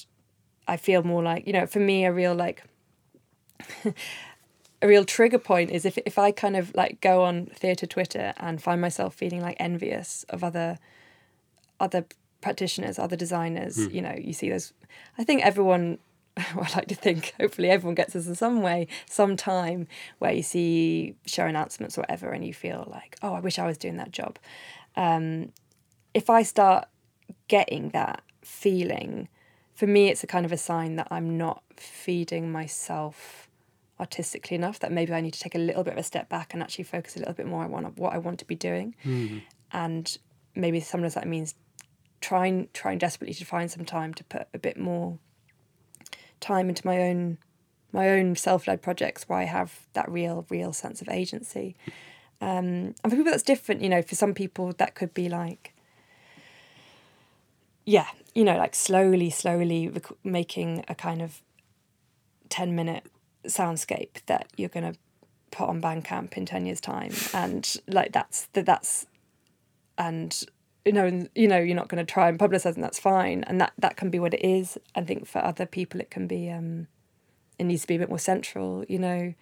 [0.67, 2.63] I feel more like you know, for me, a real like.
[4.81, 8.33] a real trigger point is if if I kind of like go on theatre Twitter
[8.37, 10.77] and find myself feeling like envious of other
[11.79, 12.05] other
[12.41, 13.93] practitioners, other designers, mm.
[13.93, 14.73] you know, you see those
[15.17, 15.97] I think everyone
[16.55, 19.87] well, I like to think hopefully everyone gets this in some way, some time
[20.19, 23.65] where you see show announcements or whatever and you feel like, oh, I wish I
[23.65, 24.37] was doing that job.
[24.95, 25.51] Um,
[26.13, 26.87] if I start
[27.47, 29.29] getting that feeling,
[29.73, 33.46] for me it's a kind of a sign that I'm not feeding myself
[33.99, 36.53] artistically enough that maybe I need to take a little bit of a step back
[36.53, 38.95] and actually focus a little bit more on what I want to be doing.
[39.03, 39.41] Mm.
[39.71, 40.17] And
[40.55, 41.55] maybe sometimes that means
[42.21, 45.19] trying trying desperately to find some time to put a bit more
[46.39, 47.37] time into my own
[47.91, 51.75] my own self-led projects where I have that real real sense of agency.
[52.39, 55.73] Um, and for people that's different, you know, for some people that could be like
[57.85, 61.41] yeah, you know, like slowly slowly rec- making a kind of
[62.49, 63.05] 10 minute
[63.47, 64.99] soundscape that you're going to
[65.51, 69.05] put on Bandcamp in 10 years time and like that's that that's
[69.97, 70.43] and
[70.85, 73.59] you know you know you're not going to try and publicize and that's fine and
[73.59, 74.77] that that can be what it is.
[74.95, 76.87] I think for other people it can be um
[77.57, 79.33] it needs to be a bit more central you know?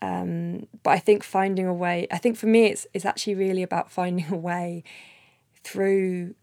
[0.00, 3.62] Um but I think finding a way I think for me it's it's actually really
[3.62, 4.82] about finding a way
[5.62, 6.34] through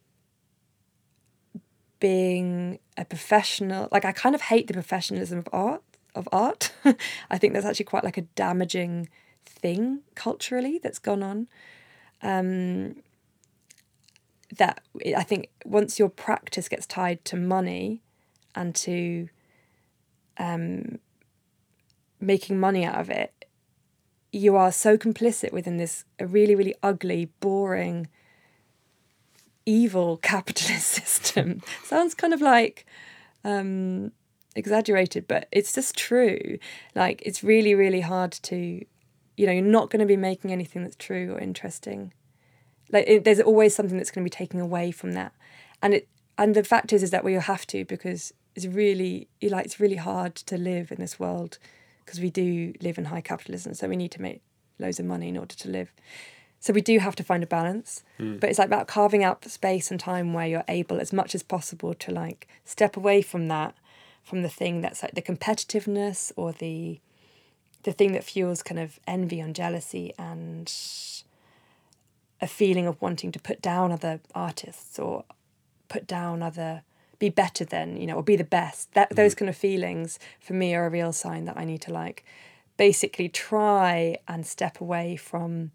[1.99, 5.81] being a professional like I kind of hate the professionalism of art
[6.15, 6.71] of art.
[7.29, 9.09] I think that's actually quite like a damaging
[9.45, 11.47] thing culturally that's gone on.
[12.21, 12.97] Um,
[14.57, 14.81] that
[15.15, 18.01] I think once your practice gets tied to money
[18.53, 19.29] and to
[20.37, 20.99] um,
[22.19, 23.45] making money out of it,
[24.31, 28.07] you are so complicit within this really, really ugly, boring,
[29.65, 31.61] evil capitalist system.
[31.83, 32.85] Sounds kind of like
[33.43, 34.11] um,
[34.55, 36.57] exaggerated, but it's just true.
[36.95, 38.85] Like it's really, really hard to,
[39.37, 42.13] you know, you're not going to be making anything that's true or interesting.
[42.91, 45.33] Like it, there's always something that's going to be taken away from that,
[45.81, 49.65] and it and the fact is is that we have to because it's really like
[49.65, 51.57] it's really hard to live in this world
[52.05, 54.41] because we do live in high capitalism, so we need to make
[54.77, 55.91] loads of money in order to live.
[56.59, 58.39] So we do have to find a balance, mm.
[58.39, 61.43] but it's like about carving out space and time where you're able, as much as
[61.43, 63.75] possible, to like step away from that
[64.25, 66.99] from the thing that's like the competitiveness or the
[67.83, 70.73] the thing that fuels kind of envy and jealousy and
[72.41, 75.23] a feeling of wanting to put down other artists or
[75.87, 76.81] put down other
[77.19, 79.15] be better than you know or be the best that mm-hmm.
[79.15, 82.25] those kind of feelings for me are a real sign that i need to like
[82.77, 85.71] basically try and step away from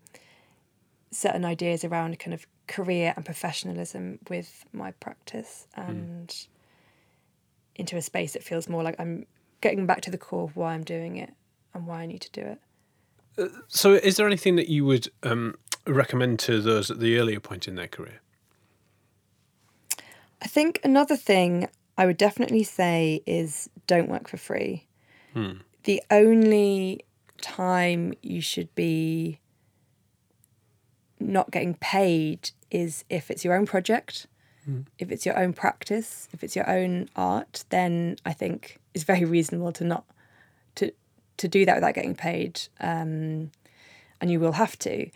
[1.13, 5.89] certain ideas around kind of career and professionalism with my practice mm.
[5.89, 6.47] and mm
[7.81, 9.27] into a space that feels more like I'm
[9.61, 11.33] getting back to the core of why I'm doing it
[11.75, 12.61] and why I need to do it.
[13.39, 15.57] Uh, so, is there anything that you would um,
[15.87, 18.21] recommend to those at the earlier point in their career?
[20.43, 21.69] I think another thing
[21.99, 24.87] I would definitely say is don't work for free.
[25.35, 25.53] Hmm.
[25.85, 27.05] The only
[27.41, 29.41] time you should be
[31.19, 34.27] not getting paid is if it's your own project
[34.69, 34.87] Mm.
[34.99, 39.25] If it's your own practice, if it's your own art, then I think it's very
[39.25, 40.05] reasonable to not
[40.77, 40.93] to
[41.39, 43.51] to do that without getting paid, um,
[44.21, 45.11] and you will have to.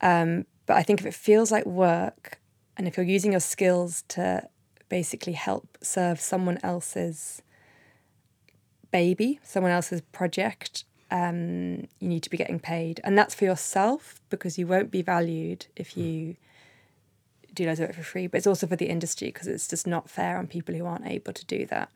[0.00, 2.38] Um, but I think if it feels like work,
[2.76, 4.48] and if you're using your skills to
[4.88, 7.42] basically help serve someone else's
[8.92, 14.20] baby, someone else's project, um, you need to be getting paid, and that's for yourself
[14.30, 16.36] because you won't be valued if you
[17.54, 19.86] do loads of it for free, but it's also for the industry because it's just
[19.86, 21.90] not fair on people who aren't able to do that.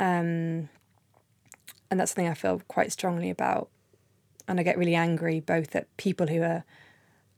[0.00, 0.68] Um,
[1.90, 3.68] and that's something I feel quite strongly about.
[4.48, 6.64] And I get really angry both at people who are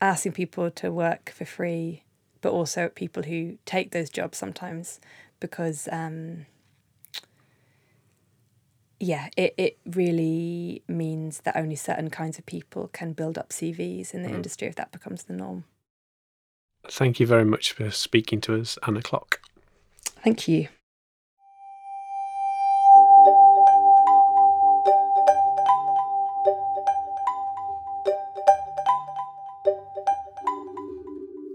[0.00, 2.02] asking people to work for free,
[2.40, 5.00] but also at people who take those jobs sometimes
[5.40, 6.46] because, um,
[8.98, 14.14] yeah, it, it really means that only certain kinds of people can build up CVs
[14.14, 14.34] in the mm.
[14.34, 15.64] industry if that becomes the norm.
[16.88, 19.40] Thank you very much for speaking to us, Anna Clock.
[20.22, 20.68] Thank you.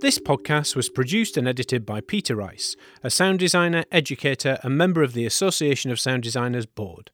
[0.01, 5.03] This podcast was produced and edited by Peter Rice, a sound designer, educator, and member
[5.03, 7.11] of the Association of Sound Designers Board.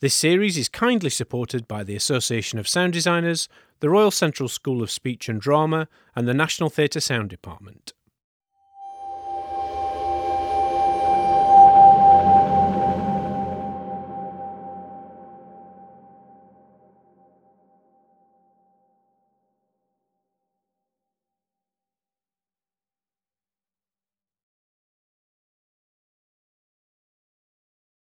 [0.00, 3.48] This series is kindly supported by the Association of Sound Designers,
[3.80, 7.92] the Royal Central School of Speech and Drama, and the National Theatre Sound Department.